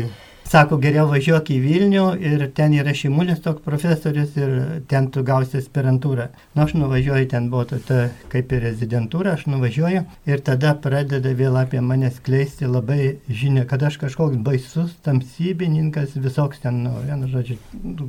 sako, 0.52 0.76
geriau 0.84 1.06
važiuok 1.08 1.50
į 1.54 1.58
Vilnių 1.64 2.06
ir 2.20 2.42
ten 2.56 2.74
yra 2.76 2.92
Šimulis 2.98 3.40
toks 3.44 3.64
profesorius 3.64 4.34
ir 4.40 4.52
ten 4.92 5.08
tu 5.14 5.24
gausi 5.24 5.62
aspirantūrą. 5.62 6.28
Na, 6.58 6.66
aš 6.66 6.74
nuvažiuoju, 6.76 7.28
ten 7.32 7.48
buvo 7.54 7.80
ta, 7.88 8.02
kaip 8.32 8.52
ir 8.52 8.66
rezidentūra, 8.68 9.38
aš 9.38 9.46
nuvažiuoju 9.52 10.04
ir 10.28 10.44
tada 10.44 10.74
pradeda 10.84 11.32
vėl 11.40 11.56
apie 11.62 11.80
mane 11.86 12.12
skleisti 12.12 12.68
labai 12.68 13.14
žinia, 13.30 13.64
kad 13.70 13.86
aš 13.88 14.02
kažkoks 14.02 14.42
baisus 14.44 14.98
tamsybininkas, 15.06 16.18
visoks 16.20 16.64
ten, 16.66 16.84
nu, 16.84 16.98
vienu 17.08 17.32
žodžiu, 17.32 17.58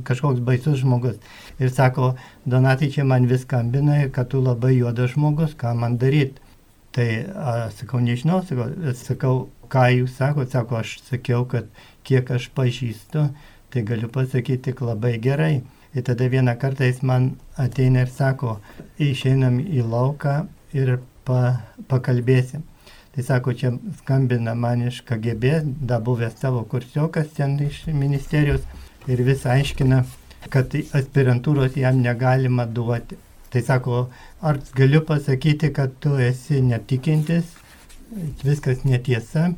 kažkoks 0.07 0.43
baisus 0.43 0.81
žmogus. 0.83 1.21
Ir 1.63 1.71
sako, 1.71 2.13
Donatai 2.49 2.91
čia 2.91 3.07
man 3.07 3.29
viską 3.29 3.63
ambina 3.63 4.01
ir 4.03 4.11
kad 4.11 4.33
tu 4.33 4.43
labai 4.43 4.75
juodas 4.75 5.15
žmogus, 5.15 5.55
ką 5.55 5.77
man 5.79 5.95
daryti. 6.01 6.43
Tai 6.93 7.07
a, 7.33 7.53
sakau, 7.73 8.03
nežinau, 8.03 8.43
sakau, 8.45 8.67
sakau, 8.99 9.37
ką 9.73 9.87
jūs 9.95 10.19
sakote, 10.19 10.51
sako, 10.53 10.83
aš 10.83 10.99
sakiau, 11.07 11.47
kad 11.49 11.71
kiek 12.03 12.31
aš 12.31 12.49
pažįstu, 12.55 13.29
tai 13.73 13.81
galiu 13.87 14.09
pasakyti 14.09 14.69
tik 14.69 14.83
labai 14.85 15.17
gerai. 15.19 15.63
Ir 15.93 16.05
tada 16.07 16.25
vieną 16.29 16.55
kartą 16.61 16.87
jis 16.89 17.03
man 17.05 17.33
ateina 17.57 18.03
ir 18.05 18.11
sako, 18.13 18.57
išeinam 18.97 19.59
į 19.61 19.83
lauką 19.85 20.35
ir 20.73 20.97
pa, 21.25 21.41
pakalbėsim. 21.87 22.63
Tai 23.13 23.23
sako, 23.23 23.53
čia 23.53 23.69
skambina 23.99 24.55
man 24.57 24.87
iš 24.87 25.03
KGB, 25.05 25.59
da 25.89 25.99
buvęs 26.01 26.39
tavo 26.41 26.63
kursiokas 26.69 27.27
ten 27.37 27.59
iš 27.61 27.83
ministerijos 27.87 28.63
ir 29.07 29.21
vis 29.27 29.45
aiškina, 29.45 29.99
kad 30.49 30.73
aspirantūros 30.73 31.77
jam 31.77 32.01
negalima 32.01 32.65
duoti. 32.65 33.19
Tai 33.53 33.61
sako, 33.61 33.99
ar 34.41 34.57
galiu 34.73 35.03
pasakyti, 35.05 35.69
kad 35.73 35.93
tu 36.01 36.15
esi 36.17 36.61
netikintis, 36.61 37.53
viskas 38.41 38.81
netiesa. 38.83 39.51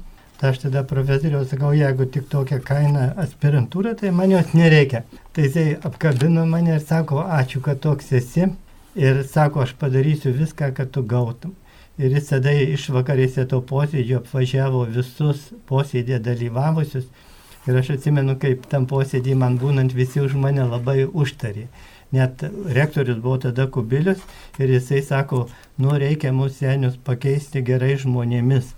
Tai 0.46 0.52
aš 0.52 0.60
tada 0.62 0.84
profesoriau 0.86 1.42
sakau, 1.50 1.72
jeigu 1.74 2.06
tik 2.14 2.28
tokia 2.30 2.60
kaina 2.62 3.06
aspirantūra, 3.24 3.96
tai 3.98 4.12
man 4.14 4.30
jos 4.30 4.52
nereikia. 4.54 5.00
Tai 5.34 5.48
jisai 5.48 5.72
apkabino 5.90 6.44
mane 6.46 6.76
ir 6.76 6.84
sako, 6.86 7.24
ačiū, 7.38 7.64
kad 7.66 7.80
toks 7.82 8.12
esi. 8.20 8.52
Ir 8.94 9.24
sako, 9.26 9.64
aš 9.64 9.74
padarysiu 9.82 10.36
viską, 10.38 10.70
kad 10.78 10.92
tu 10.94 11.02
gautum. 11.02 11.56
Ir 11.98 12.14
jis 12.14 12.30
tada 12.30 12.54
išvakarėse 12.54 13.48
to 13.50 13.64
posėdžio 13.74 14.22
apvažiavo 14.22 14.84
visus 15.00 15.48
posėdė 15.66 16.22
dalyvavusius. 16.30 17.10
Ir 17.66 17.82
aš 17.82 17.96
atsimenu, 17.98 18.38
kaip 18.38 18.70
tam 18.70 18.86
posėdį 18.86 19.34
man 19.42 19.58
būnant 19.58 19.98
visi 19.98 20.22
už 20.22 20.38
mane 20.46 20.70
labai 20.70 21.08
užtarė. 21.10 21.66
Net 22.14 22.46
rektorius 22.78 23.18
buvo 23.18 23.42
tada 23.50 23.66
kubilius 23.66 24.22
ir 24.62 24.78
jisai 24.78 25.02
sako, 25.02 25.48
nu 25.82 25.98
reikia 25.98 26.38
mūsų 26.38 26.60
senius 26.62 27.02
pakeisti 27.02 27.66
gerai 27.66 27.96
žmonėmis. 27.98 28.76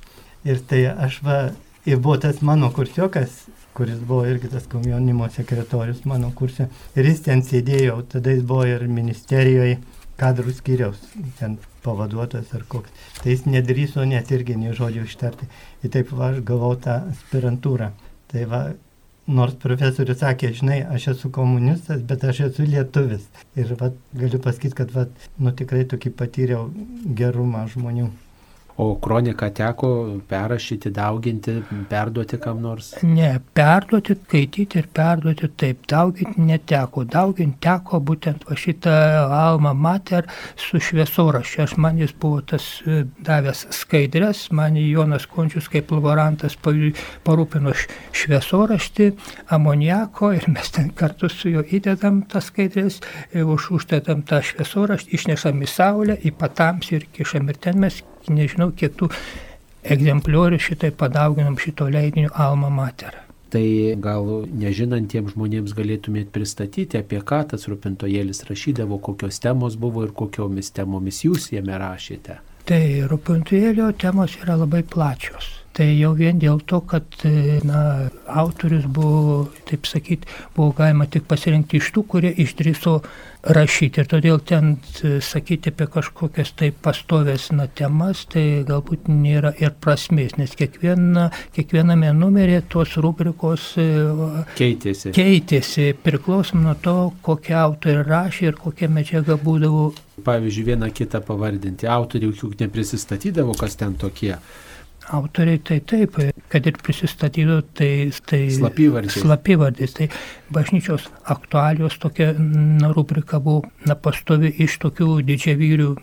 Ir 0.47 0.61
tai 0.63 0.85
aš 0.87 1.19
va, 1.27 1.37
ir 1.85 1.99
buvo 1.99 2.17
tas 2.23 2.39
mano 2.45 2.69
kursiokas, 2.71 3.43
kuris 3.77 3.99
buvo 3.99 4.23
irgi 4.25 4.49
tas 4.53 4.65
komjaunimo 4.71 5.27
sekretorius 5.33 6.05
mano 6.09 6.31
kursė. 6.35 6.69
Ir 6.95 7.09
jis 7.09 7.23
ten 7.27 7.43
sėdėjo, 7.45 7.99
tada 8.13 8.33
jis 8.33 8.45
buvo 8.47 8.65
ir 8.69 8.87
ministerijoje 8.87 9.77
kadrų 10.17 10.53
skyriaus, 10.57 11.01
ten 11.37 11.57
pavaduotojas 11.85 12.53
ar 12.57 12.65
koks. 12.71 12.93
Tai 13.21 13.31
jis 13.33 13.45
nedrįso 13.49 14.05
net 14.09 14.31
irgi 14.33 14.57
nei 14.57 14.73
žodžio 14.77 15.05
ištarti. 15.05 15.47
Ir 15.83 15.93
taip 15.93 16.11
va, 16.15 16.31
aš 16.31 16.41
gavau 16.47 16.73
tą 16.81 17.01
aspirantūrą. 17.11 17.91
Tai 18.31 18.45
va, 18.51 18.61
nors 19.27 19.57
profesorius 19.61 20.21
sakė, 20.23 20.53
žinai, 20.57 20.79
aš 20.95 21.09
esu 21.13 21.31
komunistas, 21.33 22.01
bet 22.07 22.23
aš 22.23 22.45
esu 22.49 22.67
lietuvis. 22.67 23.27
Ir 23.59 23.75
va, 23.79 23.91
galiu 24.15 24.39
pasakyti, 24.43 24.77
kad 24.79 24.95
va, 24.95 25.05
nu, 25.37 25.51
tikrai 25.51 25.85
tokį 25.91 26.15
patyriau 26.17 26.71
gerumą 27.19 27.67
žmonių. 27.73 28.09
O 28.77 28.95
kroniką 29.01 29.49
teko 29.49 29.87
perrašyti, 30.29 30.91
dauginti, 30.93 31.53
perduoti 31.89 32.37
kam 32.37 32.59
nors? 32.61 32.91
Ne, 33.01 33.39
perduoti, 33.57 34.13
skaityti 34.19 34.77
ir 34.77 34.89
perduoti 34.93 35.47
taip, 35.57 35.79
dauginti 35.89 36.43
neteko. 36.45 37.01
Dauginti 37.09 37.57
teko 37.65 37.97
būtent 38.05 38.43
va 38.45 38.57
šitą 38.61 38.93
Alma 39.33 39.71
Mater 39.73 40.27
su 40.61 40.77
šviesoraščiu. 40.77 41.63
Aš 41.63 41.73
man 41.81 41.97
jis 41.97 42.13
buvo 42.21 42.43
tas 42.51 42.67
e, 42.85 42.99
davęs 43.25 43.63
skaidrės, 43.79 44.43
man 44.53 44.77
Jonas 44.77 45.25
Končius 45.31 45.71
kaip 45.73 45.89
laborantas 45.95 46.53
parūpino 46.61 47.73
šviesoraštį, 48.13 49.09
amoniako 49.57 50.29
ir 50.37 50.45
mes 50.53 50.69
ten 50.75 50.91
kartu 50.93 51.31
su 51.33 51.55
juo 51.55 51.65
įdedam 51.65 52.21
tas 52.29 52.51
skaidrės, 52.51 53.01
e, 53.33 53.41
už, 53.41 53.71
uždedam 53.79 54.21
tą 54.21 54.43
šviesoraštį, 54.45 55.17
išnešam 55.17 55.65
į 55.65 55.71
saulę, 55.73 56.19
į 56.21 56.35
patams 56.37 56.93
ir 56.93 57.09
kišam 57.17 57.49
ir 57.49 57.57
ten 57.65 57.81
mes 57.81 58.03
nežinau, 58.33 58.71
kiek 58.75 58.95
tų 58.99 59.11
egzempliorių 59.87 60.59
šitai 60.61 60.91
padauginom 60.95 61.57
šito 61.61 61.87
leidinio 61.91 62.33
Alma 62.33 62.69
Mater. 62.73 63.23
Tai 63.47 63.63
gal 64.03 64.25
nežinantiems 64.59 65.31
žmonėms 65.37 65.75
galėtumėt 65.75 66.33
pristatyti, 66.35 66.99
apie 66.99 67.21
ką 67.23 67.45
tas 67.53 67.63
rūpintojėlis 67.71 68.43
rašydavo, 68.49 68.99
kokios 68.99 69.39
temos 69.39 69.77
buvo 69.79 70.03
ir 70.03 70.11
kokiomis 70.11 70.73
temomis 70.75 71.23
jūs 71.23 71.53
jame 71.55 71.79
rašėte. 71.79 72.41
Tai 72.67 72.81
rūpintojėlio 73.07 73.93
temos 73.95 74.35
yra 74.41 74.57
labai 74.59 74.83
plačios. 74.83 75.53
Tai 75.77 75.85
jau 75.93 76.09
vien 76.17 76.39
dėl 76.41 76.57
to, 76.67 76.81
kad 76.89 77.05
na, 77.69 78.09
autorius 78.27 78.87
buvo, 78.89 79.43
taip 79.69 79.85
sakyti, 79.87 80.27
buvo 80.55 80.73
galima 80.75 81.05
tik 81.05 81.27
pasirinkti 81.29 81.77
iš 81.79 81.91
tų, 81.95 82.03
kurie 82.11 82.31
išdryso 82.43 82.97
rašyti. 83.53 84.03
Todėl 84.09 84.39
ten 84.45 84.75
sakyti 85.23 85.71
apie 85.73 85.87
kažkokias 85.91 86.53
tai 86.57 86.71
pastovės 86.71 87.49
na, 87.55 87.67
temas, 87.67 88.25
tai 88.31 88.63
galbūt 88.67 89.09
nėra 89.11 89.53
ir 89.61 89.73
prasmės, 89.81 90.37
nes 90.39 90.53
kiekviena, 90.57 91.29
kiekviename 91.55 92.11
numerė 92.17 92.61
tos 92.69 92.97
rubrikos 93.01 93.73
keitėsi. 94.59 95.13
keitėsi 95.15 95.91
priklausom 96.03 96.65
nuo 96.67 96.75
to, 96.81 96.97
kokie 97.25 97.55
autoriai 97.57 98.07
rašė 98.07 98.51
ir 98.51 98.61
kokia 98.61 98.91
medžiaga 98.91 99.39
būdavo. 99.41 99.89
Pavyzdžiui, 100.27 100.69
vieną 100.71 100.89
kitą 100.95 101.21
pavardinti. 101.25 101.87
Autoriai 101.87 102.33
juk 102.33 102.57
neprisistatydavo, 102.59 103.53
kas 103.57 103.77
ten 103.79 103.95
tokie. 103.99 104.35
Autoriai 105.07 105.61
tai 105.63 105.77
taip, 105.87 106.17
kad 106.51 106.65
ir 106.67 106.75
prisistatydavo, 106.83 107.61
tai, 107.77 108.09
tai 108.27 108.41
slapyvardis. 108.51 109.21
slapyvardis. 109.23 109.93
Tai 109.95 110.09
bažnyčios 110.51 111.07
aktualijos 111.23 111.95
tokia 112.03 112.33
na, 112.35 112.91
rubrika 112.91 113.39
buvo 113.39 113.63
na, 113.87 113.95
pastovi 113.95 114.51
iš 114.65 114.75
tokių 114.83 115.21
didžiavyrių 115.27 115.93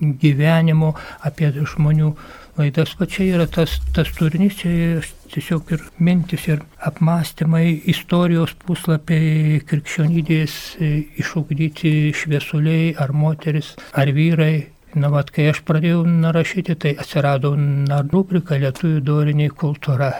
gyvenimo 0.00 0.94
apie 1.24 1.52
žmonių 1.52 2.14
laidas. 2.58 2.94
Va 2.98 3.06
čia 3.10 3.26
yra 3.36 3.46
tas, 3.50 3.76
tas 3.94 4.10
turinys, 4.16 4.56
čia 4.60 5.02
tiesiog 5.34 5.72
ir 5.74 5.84
mintis, 5.98 6.46
ir 6.48 6.62
apmąstymai, 6.86 7.66
istorijos 7.90 8.54
puslapiai, 8.64 9.60
krikščionydės 9.66 10.56
išugdyti 11.20 12.14
šviesuliai, 12.14 12.94
ar 13.00 13.14
moteris, 13.16 13.74
ar 13.92 14.12
vyrai, 14.14 14.54
Na, 14.94 15.08
vat, 15.10 15.32
kai 15.34 15.48
aš 15.50 15.64
pradėjau 15.66 16.04
narašyti, 16.06 16.76
tai 16.78 16.92
atsirado 17.02 17.50
rubrika 18.12 18.54
Lietuvių 18.62 19.00
doriniai 19.02 19.50
kultūra. 19.50 20.12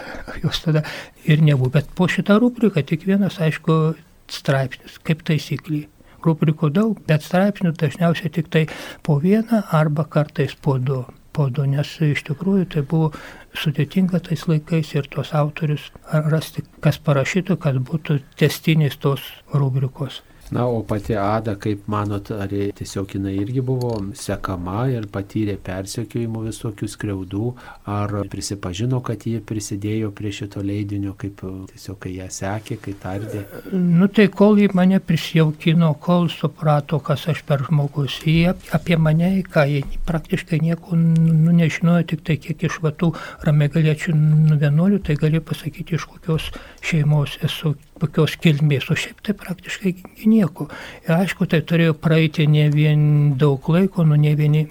Jos 0.43 0.59
tada 0.65 0.81
ir 1.23 1.39
nebuvo. 1.39 1.71
Bet 1.77 1.93
po 1.95 2.09
šitą 2.11 2.35
rubriką 2.43 2.83
tik 2.83 3.05
vienas, 3.07 3.39
aišku, 3.39 3.95
straipsnis, 4.31 4.97
kaip 5.07 5.23
taisyklė. 5.27 5.85
Rubrikų 6.25 6.71
daug, 6.75 6.99
bet 7.07 7.23
straipsnių 7.23 7.71
dažniausiai 7.77 8.33
tik 8.33 8.49
tai 8.51 8.65
po 9.05 9.19
vieną 9.21 9.61
arba 9.77 10.07
kartais 10.09 10.57
po 10.57 10.75
du. 10.81 11.05
Po 11.35 11.47
du, 11.53 11.63
nes 11.69 11.89
iš 12.01 12.25
tikrųjų 12.27 12.67
tai 12.75 12.83
buvo 12.83 13.11
sudėtinga 13.55 14.23
tais 14.27 14.43
laikais 14.49 14.93
ir 14.95 15.07
tos 15.11 15.31
autorius 15.35 15.91
rasti, 16.31 16.63
kas 16.83 16.99
parašytų, 16.99 17.59
kad 17.63 17.79
būtų 17.79 18.21
testinis 18.39 18.97
tos 18.99 19.23
rubrikos. 19.53 20.23
Na, 20.51 20.65
o 20.67 20.83
pati 20.83 21.15
Ada, 21.17 21.55
kaip 21.57 21.87
manot, 21.89 22.29
ar 22.31 22.51
tiesiog 22.77 23.15
jinai 23.17 23.33
irgi 23.41 23.63
buvo 23.65 23.95
sekama 24.13 24.83
ir 24.93 25.07
patyrė 25.09 25.55
persekiojimų 25.65 26.43
visokių 26.45 26.89
skriaudų, 26.93 27.47
ar 27.89 28.13
prisipažino, 28.29 28.99
kad 29.05 29.25
ji 29.25 29.39
prisidėjo 29.41 30.11
prie 30.13 30.33
šito 30.35 30.61
leidinio, 30.61 31.15
kaip 31.17 31.41
tiesiog 31.71 31.97
kai 32.05 32.13
ją 32.19 32.29
sekė, 32.29 32.77
kai 32.83 32.93
tardė? 33.01 33.41
Nu 33.73 34.05
tai 34.05 34.27
kol 34.29 34.61
ji 34.61 34.69
mane 34.77 34.99
prisijaukino, 35.01 35.95
kol 36.05 36.29
suprato, 36.29 37.01
kas 37.01 37.25
aš 37.33 37.41
per 37.49 37.65
žmogus, 37.65 38.19
jie 38.29 38.53
apie 38.75 38.99
mane, 39.01 39.31
ką 39.49 39.65
jie 39.71 39.81
praktiškai 40.05 40.61
nieko 40.61 40.99
nu, 40.99 41.55
nežinojo, 41.57 42.05
tik 42.13 42.21
tai 42.27 42.37
kiek 42.41 42.67
iš 42.69 42.79
vatų 42.85 43.15
ramegaliečių 43.49 44.13
nu, 44.13 44.61
vienuolių, 44.61 45.01
tai 45.09 45.17
gali 45.17 45.41
pasakyti, 45.41 45.97
iš 45.97 46.05
kokios 46.13 46.51
šeimos 46.85 47.39
esu 47.45 47.73
kokios 48.01 48.35
kilmės, 48.43 48.89
o 48.91 48.95
šiaip 48.99 49.21
tai 49.25 49.35
praktiškai 49.39 49.93
nieko. 50.27 50.67
Ir 51.05 51.13
aišku, 51.17 51.47
tai 51.51 51.61
turėjo 51.67 51.95
praeiti 51.99 52.47
ne 52.47 52.67
vien 52.73 53.05
daug 53.39 53.69
laiko, 53.71 54.03
nu 54.07 54.17
ne 54.19 54.33
vieni 54.35 54.65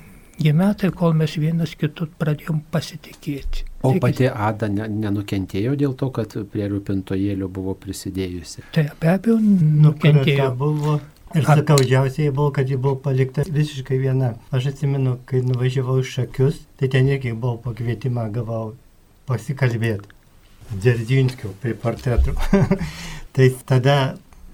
metai, 0.53 0.91
kol 0.91 1.15
mes 1.17 1.37
vienas 1.39 1.73
kitų 1.79 2.09
pradėjom 2.21 2.61
pasitikėti. 2.75 3.65
O 3.85 3.93
pati 4.01 4.27
Ada 4.29 4.69
nenukentėjo 4.69 5.75
dėl 5.77 5.95
to, 6.01 6.09
kad 6.11 6.33
prie 6.53 6.69
rūpintojėlio 6.73 7.49
buvo 7.53 7.75
prisidėjusi? 7.77 8.65
Tai 8.73 8.87
be 9.01 9.11
abejo, 9.13 9.39
Nu, 9.41 9.91
nukentėjo. 9.91 10.51
buvo. 10.57 11.01
Ir 11.35 11.43
sakaužiausiai 11.43 12.31
buvo, 12.31 12.53
kad 12.55 12.69
ji 12.71 12.77
buvo 12.79 12.95
palikta 13.03 13.43
visiškai 13.43 13.97
viena. 13.99 14.35
Aš 14.55 14.69
atsimenu, 14.71 15.17
kai 15.27 15.41
nuvažiavau 15.43 15.99
iš 16.01 16.13
šakius, 16.21 16.61
tai 16.79 16.89
ten 16.89 17.09
irgi 17.11 17.33
buvau 17.35 17.59
pakvietimą 17.65 18.29
gavau 18.33 18.75
pasikalbėti. 19.27 20.13
Dzeržinskio 20.72 21.53
prie 21.62 21.74
portretų. 21.79 22.35
tai 23.35 23.50
tada 23.68 23.96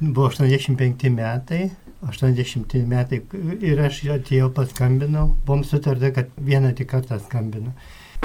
buvo 0.01 0.29
85 0.31 1.11
metai, 1.15 1.71
80 2.09 2.77
metai 2.89 3.21
ir 3.61 3.81
aš 3.85 4.03
atėjau 4.17 4.51
paskambinau, 4.57 5.35
buvom 5.47 5.65
sutarta, 5.69 6.13
kad 6.17 6.31
vieną 6.37 6.73
tik 6.77 6.91
kartą 6.93 7.21
skambinu. 7.21 7.75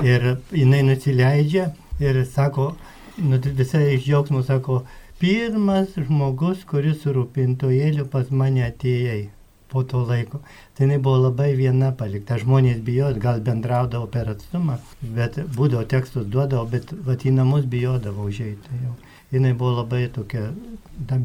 Ir 0.04 0.38
jinai 0.52 0.82
nusileidžia 0.88 1.70
ir 2.04 2.24
sako, 2.28 2.74
nu, 3.20 3.40
visai 3.60 3.96
iš 3.96 4.06
džiaugsmo 4.08 4.44
sako, 4.48 4.84
pirmas 5.20 5.96
žmogus, 5.96 6.66
kuris 6.68 7.06
rūpintojėliu 7.08 8.08
pas 8.12 8.32
mane 8.32 8.66
atėjai 8.68 9.35
po 9.76 9.84
to 9.92 10.04
laiko. 10.08 10.42
Tai 10.76 10.88
jinai 10.88 11.00
buvo 11.08 11.22
labai 11.28 11.52
viena 11.60 11.92
palikta. 12.00 12.40
Žmonės 12.42 12.82
bijojo, 12.88 13.20
gal 13.28 13.44
bendraudavo 13.46 14.08
per 14.16 14.32
atstumą, 14.34 14.80
bet 15.18 15.42
būdavo 15.58 15.84
tekstus 15.96 16.28
duodavo, 16.32 16.66
bet 16.72 16.96
vat 17.08 17.28
į 17.28 17.36
namus 17.36 17.68
bijodavo 17.76 18.30
užeiti. 18.32 18.82
Jau. 18.84 18.96
jinai 19.36 19.54
buvo 19.54 19.82
labai 19.82 20.06
tokia, 20.16 20.50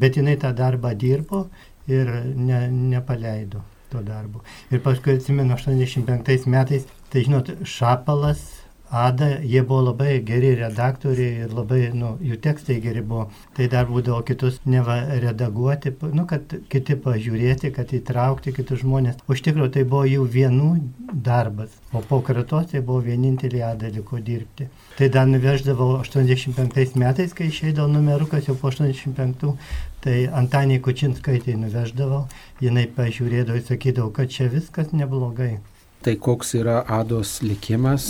bet 0.02 0.16
jinai 0.18 0.36
tą 0.40 0.52
darbą 0.56 0.94
dirbo 0.98 1.44
ir 1.88 2.10
ne, 2.36 2.62
nepaleido 2.70 3.62
to 3.90 4.02
darbo. 4.06 4.42
Ir 4.70 4.82
paskui 4.84 5.16
atsimenu 5.18 5.54
85 5.56 6.46
metais, 6.50 6.86
tai 7.10 7.24
žinot, 7.26 7.52
Šapalas 7.66 8.42
Ada, 8.90 9.38
jie 9.46 9.62
buvo 9.62 9.84
labai 9.86 10.16
geri 10.26 10.48
redaktoriai 10.58 11.44
ir 11.44 11.52
labai, 11.54 11.92
nu, 11.94 12.16
jų 12.26 12.40
tekstai 12.42 12.80
geri 12.82 13.04
buvo. 13.06 13.28
Tai 13.54 13.68
dar 13.70 13.86
būdavo 13.86 14.24
kitus 14.26 14.56
neva 14.66 14.96
redaguoti, 15.22 15.92
nu, 16.10 16.24
kad 16.26 16.56
kiti 16.72 16.96
pažiūrėti, 17.04 17.70
kad 17.76 17.94
įtraukti 17.94 18.50
kitus 18.56 18.82
žmonės. 18.82 19.22
O 19.28 19.38
iš 19.38 19.44
tikrųjų 19.46 19.70
tai 19.78 19.86
buvo 19.86 20.02
jų 20.10 20.26
vienų 20.34 20.72
darbas, 21.14 21.78
o 21.94 22.02
po 22.02 22.18
kratos 22.26 22.72
tai 22.74 22.82
buvo 22.82 23.04
vienintelį 23.06 23.62
Ada 23.70 23.94
liko 23.94 24.18
dirbti. 24.18 24.66
Tai 24.98 25.12
dar 25.14 25.30
nuveždavau 25.30 26.00
85 26.02 26.98
metais, 26.98 27.30
kai 27.30 27.46
išeidavo 27.46 27.86
numerukas 27.94 28.50
jau 28.50 28.58
po 28.58 28.74
85, 28.74 29.54
tai 30.02 30.24
Antanį 30.34 30.82
Kučinskaitai 30.82 31.54
nuveždavau, 31.62 32.24
jinai 32.58 32.88
pažiūrėdavo 32.98 33.62
ir 33.62 33.68
sakydavo, 33.70 34.10
kad 34.18 34.34
čia 34.34 34.50
viskas 34.50 34.90
neblogai. 34.90 35.60
Tai 36.00 36.14
koks 36.16 36.54
yra 36.56 36.78
Ados 36.88 37.42
likimas, 37.44 38.04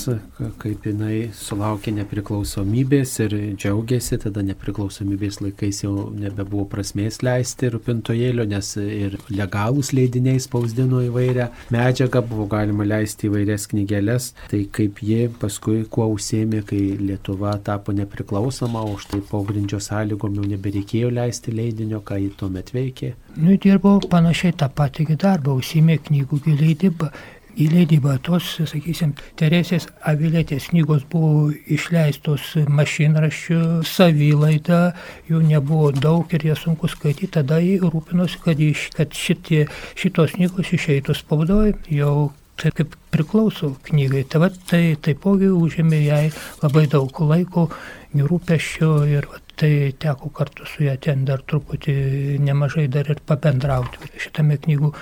kaip 0.62 0.84
jinai 0.86 1.32
sulaukė 1.34 1.90
nepriklausomybės 1.96 3.14
ir 3.24 3.32
džiaugiasi, 3.58 4.20
tada 4.22 4.44
nepriklausomybės 4.46 5.40
laikais 5.42 5.80
jau 5.82 6.04
nebebuvo 6.14 6.68
prasmės 6.70 7.18
leisti 7.26 7.66
rūpintojėlio, 7.74 8.44
nes 8.52 8.68
ir 8.78 9.16
legalūs 9.34 9.90
leidiniai 9.98 10.38
spausdino 10.38 11.00
įvairią 11.08 11.48
medžiagą, 11.74 12.22
buvo 12.30 12.46
galima 12.52 12.86
leisti 12.86 13.26
įvairias 13.26 13.66
knygelės. 13.72 14.30
Tai 14.54 14.62
kaip 14.78 15.02
ji 15.02 15.26
paskui 15.42 15.82
kuo 15.90 16.06
užsėmė, 16.14 16.62
kai 16.70 16.84
Lietuva 17.02 17.56
tapo 17.66 17.90
nepriklausoma, 17.90 18.84
o 18.86 18.94
štai 19.02 19.18
pogrindžio 19.32 19.82
sąlygom 19.82 20.38
jau 20.38 20.46
nebereikėjo 20.54 21.10
leisti 21.18 21.58
leidinio, 21.58 22.04
ką 22.06 22.22
ji 22.22 22.30
tuomet 22.38 22.70
veikė. 22.78 23.12
Nu, 23.34 23.58
dirbau 23.58 23.98
panašiai 24.14 24.54
tą 24.62 24.70
patį 24.70 25.10
darbą, 25.18 25.58
užsėmė 25.58 25.98
knygų 26.06 26.42
leidybą 26.54 27.10
į 27.58 27.68
leidybą. 27.74 28.16
Tos, 28.26 28.52
sakysim, 28.70 29.14
Teresės 29.40 29.88
Avilėtės 30.06 30.70
knygos 30.72 31.06
buvo 31.10 31.50
išleistos 31.70 32.52
mašinraščių 32.70 33.60
savilaida, 33.88 34.82
jų 35.30 35.42
nebuvo 35.48 35.90
daug 35.96 36.30
ir 36.36 36.50
jas 36.50 36.64
sunku 36.66 36.90
skaityti, 36.90 37.32
tada 37.38 37.60
jį 37.62 37.80
rūpinosi, 37.86 38.42
kad, 38.44 38.60
iš, 38.60 38.90
kad 38.96 39.16
šitie, 39.16 39.64
šitos 39.98 40.36
knygos 40.38 40.74
išeitų 40.76 41.16
spaudoje 41.18 41.76
jau 41.94 42.30
tai 42.60 42.70
kaip 42.76 42.92
priklauso 43.12 43.74
knygai. 43.88 44.26
Tai, 44.28 44.42
va, 44.42 44.50
tai 44.70 44.82
taipogi 45.00 45.48
užėmė 45.48 46.00
jai 46.04 46.24
labai 46.60 46.84
daug 46.92 47.22
laiko, 47.24 47.70
rūpeščio 48.12 48.90
ir 49.08 49.28
va, 49.30 49.40
tai 49.60 49.92
teko 50.00 50.30
kartu 50.32 50.64
su 50.66 50.84
ją 50.86 50.94
ten 51.04 51.26
dar 51.28 51.42
truputį 51.44 51.94
nemažai 52.40 52.86
dar 52.88 53.10
ir 53.12 53.20
pabendrauti 53.28 54.08
šitame 54.24 54.56
knygų 54.62 54.92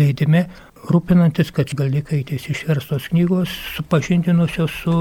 leidime 0.00 0.48
rūpinantis, 0.86 1.50
kad 1.54 1.72
galikaitės 1.76 2.48
išverstos 2.52 3.08
knygos 3.12 3.52
supažindinusios 3.74 4.74
su 4.82 4.94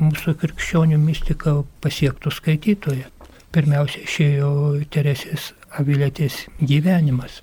mūsų 0.00 0.36
krikščionių 0.40 0.98
mistika 1.02 1.60
pasiektų 1.84 2.32
skaitytoje. 2.34 3.06
Pirmiausia 3.50 4.04
išėjo 4.06 4.50
Teresės 4.94 5.50
Avilėtės 5.78 6.44
gyvenimas, 6.62 7.40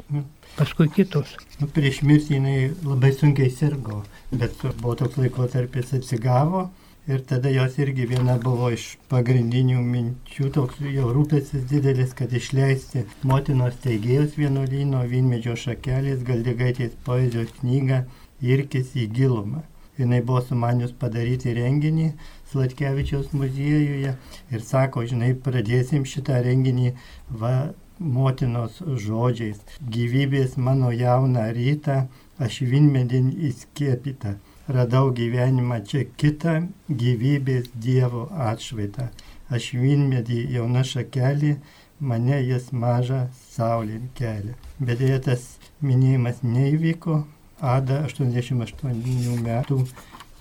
paskui 0.56 0.88
kitos. 0.92 1.36
Nu, 1.60 1.68
prieš 1.72 2.02
mirtį 2.08 2.38
jinai 2.38 2.58
labai 2.84 3.14
sunkiai 3.16 3.52
sirgo, 3.52 4.02
bet 4.32 4.56
buvo 4.82 4.96
toks 5.00 5.20
laikotarpis 5.20 5.94
atsigavo 6.00 6.68
Ir 7.08 7.22
tada 7.24 7.50
jos 7.50 7.78
irgi 7.80 8.04
viena 8.10 8.34
buvo 8.44 8.68
iš 8.76 8.86
pagrindinių 9.12 9.80
minčių, 9.92 10.50
toks 10.58 10.82
jau 10.92 11.12
rūpestis 11.16 11.62
didelis, 11.70 12.10
kad 12.20 12.34
išleisti 12.36 13.06
motinos 13.32 13.78
teigėjos 13.86 14.34
vienuolyno 14.36 15.06
Vinmedžio 15.14 15.56
šakelės 15.62 16.26
Galdigaitės 16.28 16.98
poezijos 17.06 17.54
knygą 17.62 18.02
Irkis 18.44 18.92
į 19.00 19.06
gilumą. 19.20 19.64
Jis 19.98 20.26
buvo 20.28 20.42
sumanius 20.50 20.92
padaryti 21.04 21.56
renginį 21.56 22.10
Slatkevičiaus 22.52 23.32
muziejuje 23.32 24.12
ir 24.52 24.68
sako, 24.72 25.06
žinai, 25.08 25.32
pradėsim 25.48 26.04
šitą 26.04 26.42
renginį 26.50 26.92
va, 27.44 27.54
motinos 28.20 28.84
žodžiais. 29.08 29.64
Gyvybės 29.96 30.60
mano 30.60 30.92
jauną 30.92 31.48
rytą, 31.56 32.02
aš 32.44 32.60
vinmedin 32.68 33.32
įskiepyta 33.54 34.36
radau 34.68 35.14
gyvenimą 35.20 35.80
čia 35.90 36.04
kitą 36.20 36.58
gyvybės 36.90 37.72
Dievo 37.88 38.28
atšvaitą. 38.50 39.08
Aš 39.54 39.72
vynmedį 39.80 40.42
jauna 40.58 40.84
šakelį, 40.84 41.56
mane 42.00 42.42
jis 42.44 42.74
mažą 42.74 43.24
saulėn 43.56 44.12
kelią. 44.20 44.60
Bet 44.80 45.00
dėja 45.02 45.24
tas 45.30 45.48
minėjimas 45.82 46.44
neįvyko, 46.44 47.24
Ada 47.58 48.04
88 48.06 49.42
metų 49.42 49.78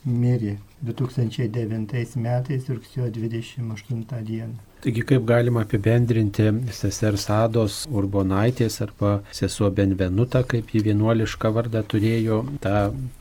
mirė 0.05 0.59
2009 0.85 2.17
metais 2.21 2.69
rugsėjo 2.69 3.09
28 3.09 4.21
dieną. 4.29 4.66
Taigi 4.85 5.03
kaip 5.09 5.25
galima 5.27 5.63
apibendrinti 5.65 6.47
sesers 6.77 7.25
Ados 7.33 7.77
Urbonaitės 7.89 8.77
arba 8.85 9.13
sesuo 9.35 9.71
Benvenuta, 9.75 10.43
kaip 10.47 10.69
jį 10.75 10.83
vienuolišką 10.91 11.51
vardą 11.57 11.81
turėjo, 11.93 12.43
tą 12.63 12.75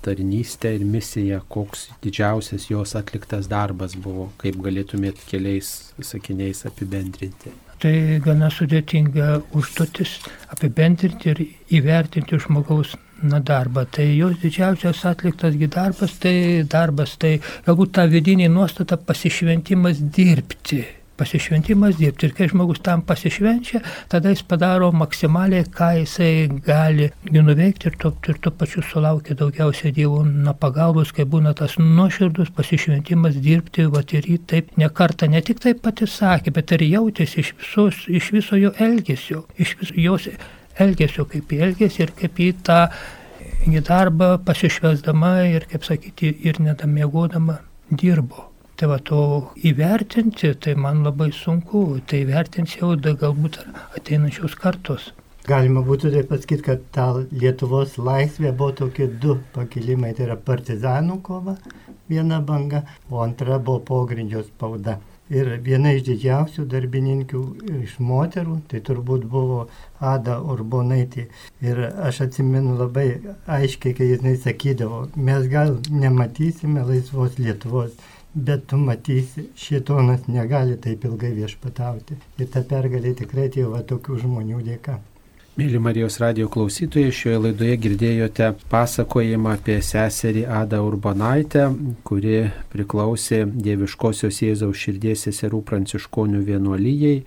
tarnystę 0.06 0.74
ir 0.76 0.84
misiją, 0.86 1.40
koks 1.50 1.88
didžiausias 2.04 2.68
jos 2.70 2.96
atliktas 3.00 3.48
darbas 3.52 3.96
buvo, 3.96 4.28
kaip 4.42 4.60
galėtumėt 4.66 5.24
keliais 5.30 5.72
sakiniais 6.04 6.66
apibendrinti. 6.70 7.54
Tai 7.80 7.96
gana 8.24 8.52
sudėtinga 8.52 9.30
užduotis 9.56 10.20
apibendrinti 10.52 11.32
ir 11.32 11.42
įvertinti 11.80 12.40
žmogaus 12.46 12.94
na, 13.24 13.40
darbą. 13.40 13.86
Tai 13.92 14.06
jos 14.12 14.38
didžiausias 14.44 15.06
atliktas 15.08 15.56
darbas, 15.80 16.20
tai 16.20 16.36
darbas, 16.68 17.16
tai 17.18 17.40
galbūt 17.66 17.96
ta 17.98 18.06
vidinė 18.12 18.52
nuostata 18.52 18.98
pasišventimas 18.98 20.04
dirbti 20.20 20.84
pasišventimas 21.18 21.98
dirbti. 22.00 22.30
Ir 22.30 22.36
kai 22.38 22.48
žmogus 22.52 22.82
tam 22.86 23.04
pasišvenčia, 23.08 23.82
tada 24.12 24.34
jis 24.34 24.44
padaro 24.48 24.92
maksimaliai, 24.96 25.66
ką 25.72 25.90
jisai 26.02 26.48
gali 26.66 27.10
nuveikti 27.32 27.90
ir 27.92 27.98
tuo, 28.02 28.14
ir 28.28 28.40
tuo 28.44 28.54
pačiu 28.56 28.84
sulaukia 28.86 29.38
daugiausiai 29.40 29.94
Dievo 29.96 30.24
na, 30.26 30.54
pagalbos, 30.54 31.14
kai 31.16 31.28
būna 31.30 31.56
tas 31.58 31.78
nuoširdus 31.82 32.52
pasišventimas 32.56 33.40
dirbti, 33.44 33.88
va 33.92 34.04
ir 34.16 34.30
jį 34.32 34.40
taip 34.50 34.74
nekarta 34.82 35.30
ne 35.32 35.42
tik 35.46 35.62
taip 35.64 35.84
pati 35.86 36.08
sakė, 36.10 36.54
bet 36.56 36.76
ir 36.76 36.86
jautėsi 36.88 37.42
iš, 37.44 37.54
visos, 37.60 38.02
iš 38.08 38.32
viso 38.36 38.60
jo 38.60 38.74
elgesio, 38.80 39.46
iš 39.58 39.78
viso 39.82 40.00
jos 40.08 40.32
elgesio, 40.80 41.28
kaip 41.30 41.52
jį 41.52 41.62
elgėsi 41.70 42.04
ir 42.06 42.16
kaip 42.18 42.42
jį 42.42 42.52
tą 42.66 42.82
į 43.66 43.82
darbą 43.86 44.36
pasišvesdama 44.46 45.38
ir, 45.50 45.66
kaip 45.72 45.88
sakyti, 45.88 46.34
ir 46.46 46.60
nedamiegodama 46.62 47.60
dirbo. 47.90 48.52
Tai 48.76 48.90
va 48.92 48.96
to 49.00 49.18
įvertinti, 49.70 50.50
tai 50.60 50.74
man 50.76 50.98
labai 51.06 51.30
sunku, 51.32 51.84
tai 52.12 52.26
įvertins 52.26 52.74
jau 52.76 52.90
da, 53.00 53.14
galbūt 53.16 53.62
ateinančios 53.96 54.58
kartos. 54.60 55.14
Galima 55.48 55.80
būtų 55.86 56.10
taip 56.12 56.28
pasakyti, 56.28 56.66
kad 56.66 56.82
ta 56.92 57.06
Lietuvos 57.32 57.94
laisvė 57.96 58.52
buvo 58.52 58.74
tokie 58.82 59.06
du 59.08 59.38
pakilimai, 59.56 60.10
tai 60.18 60.26
yra 60.26 60.36
partizanų 60.36 61.22
kova, 61.24 61.54
viena 62.12 62.42
banga, 62.44 62.82
o 63.08 63.22
antra 63.24 63.62
buvo 63.62 63.80
pogrindžio 63.92 64.42
spauda. 64.44 64.98
Ir 65.32 65.54
viena 65.64 65.94
iš 65.96 66.04
didžiausių 66.10 66.66
darbininkių 66.70 67.44
iš 67.80 67.96
moterų, 68.04 68.58
tai 68.70 68.82
turbūt 68.86 69.24
buvo 69.30 69.62
Ada 70.04 70.36
Urbonaitė. 70.54 71.30
Ir 71.64 71.80
aš 72.10 72.26
atsimenu 72.28 72.76
labai 72.82 73.08
aiškiai, 73.48 73.96
kai 73.96 74.12
jis 74.12 74.44
sakydavo, 74.44 75.06
mes 75.16 75.48
gal 75.48 75.78
nematysime 75.90 76.84
laisvos 76.92 77.40
Lietuvos 77.40 77.96
bet 78.36 78.68
tu 78.68 78.78
matysi, 78.78 79.48
šitonas 79.56 80.28
negali 80.28 80.78
taip 80.82 81.06
ilgai 81.08 81.32
viešpatauti. 81.40 82.20
Ir 82.40 82.50
ta 82.52 82.64
pergalė 82.68 83.16
tikrai 83.16 83.50
atėjo 83.50 83.72
va 83.74 83.84
tokių 83.88 84.22
žmonių 84.26 84.64
dėka. 84.68 85.00
Mėly 85.56 85.80
Marijos 85.80 86.18
radio 86.20 86.50
klausytojai, 86.52 87.14
šioje 87.16 87.38
laidoje 87.46 87.78
girdėjote 87.80 88.50
pasakojimą 88.68 89.54
apie 89.56 89.78
seserį 89.80 90.42
Adą 90.52 90.82
Urbanaitę, 90.84 91.70
kuri 92.04 92.50
priklausė 92.74 93.46
Dieviškosios 93.48 94.42
Jėzaus 94.44 94.82
širdies 94.84 95.24
seserų 95.30 95.62
pranciškonių 95.70 96.44
vienuolyjei 96.50 97.22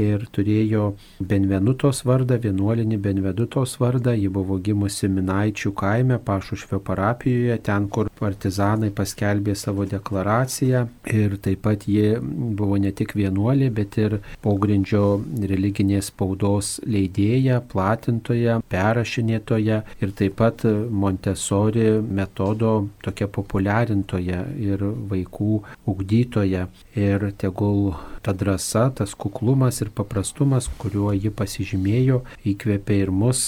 ir 0.00 0.26
turėjo 0.32 0.92
Benvenutos 1.20 2.02
vardą, 2.06 2.38
vienuolinį 2.42 2.98
Benvenutos 3.02 3.76
vardą. 3.80 4.14
Ji 4.16 4.28
buvo 4.32 4.58
gimusi 4.62 5.08
Minaičių 5.12 5.72
kaime, 5.76 6.18
Pašušvio 6.26 6.80
parapijoje, 6.84 7.58
ten, 7.66 7.88
kur 7.92 8.10
partizanai 8.20 8.90
paskelbė 8.94 9.56
savo 9.56 9.86
deklaraciją. 9.88 10.86
Ir 11.12 11.36
taip 11.42 11.64
pat 11.66 11.86
ji 11.88 12.16
buvo 12.20 12.78
ne 12.80 12.92
tik 12.96 13.16
vienuolė, 13.18 13.70
bet 13.74 13.98
ir 14.00 14.18
pogrindžio 14.44 15.04
religinės 15.52 16.10
spaudos 16.12 16.76
leidėja, 16.86 17.60
platintoja, 17.72 18.60
perrašinėtoja 18.72 19.82
ir 20.00 20.14
taip 20.16 20.36
pat 20.40 20.66
Montesori 20.66 21.88
metodo 22.02 22.74
tokia 23.04 23.28
populiarintoja 23.32 24.42
ir 24.60 24.84
vaikų 25.10 25.62
ugdytoja. 25.88 26.66
Ir 26.96 27.30
tegul 27.40 27.94
ta 28.26 28.34
drąsa, 28.34 28.84
tas 28.98 29.14
kuklumas 29.14 29.80
ir 29.84 29.92
paprastumas, 29.94 30.66
kuriuo 30.82 31.12
ji 31.14 31.30
pasižymėjo, 31.40 32.20
įkvėpė 32.52 33.00
ir 33.04 33.12
mus 33.14 33.42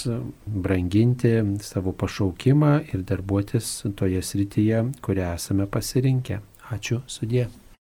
branginti 0.46 1.34
savo 1.66 1.94
pašaukimą 1.98 2.74
ir 2.92 3.02
darbuotis 3.12 3.72
toje 3.98 4.22
srityje, 4.22 4.84
kurią 5.02 5.32
esame 5.34 5.66
pasirinkę. 5.66 6.38
Ačiū 6.70 7.02
sudė. 7.10 7.48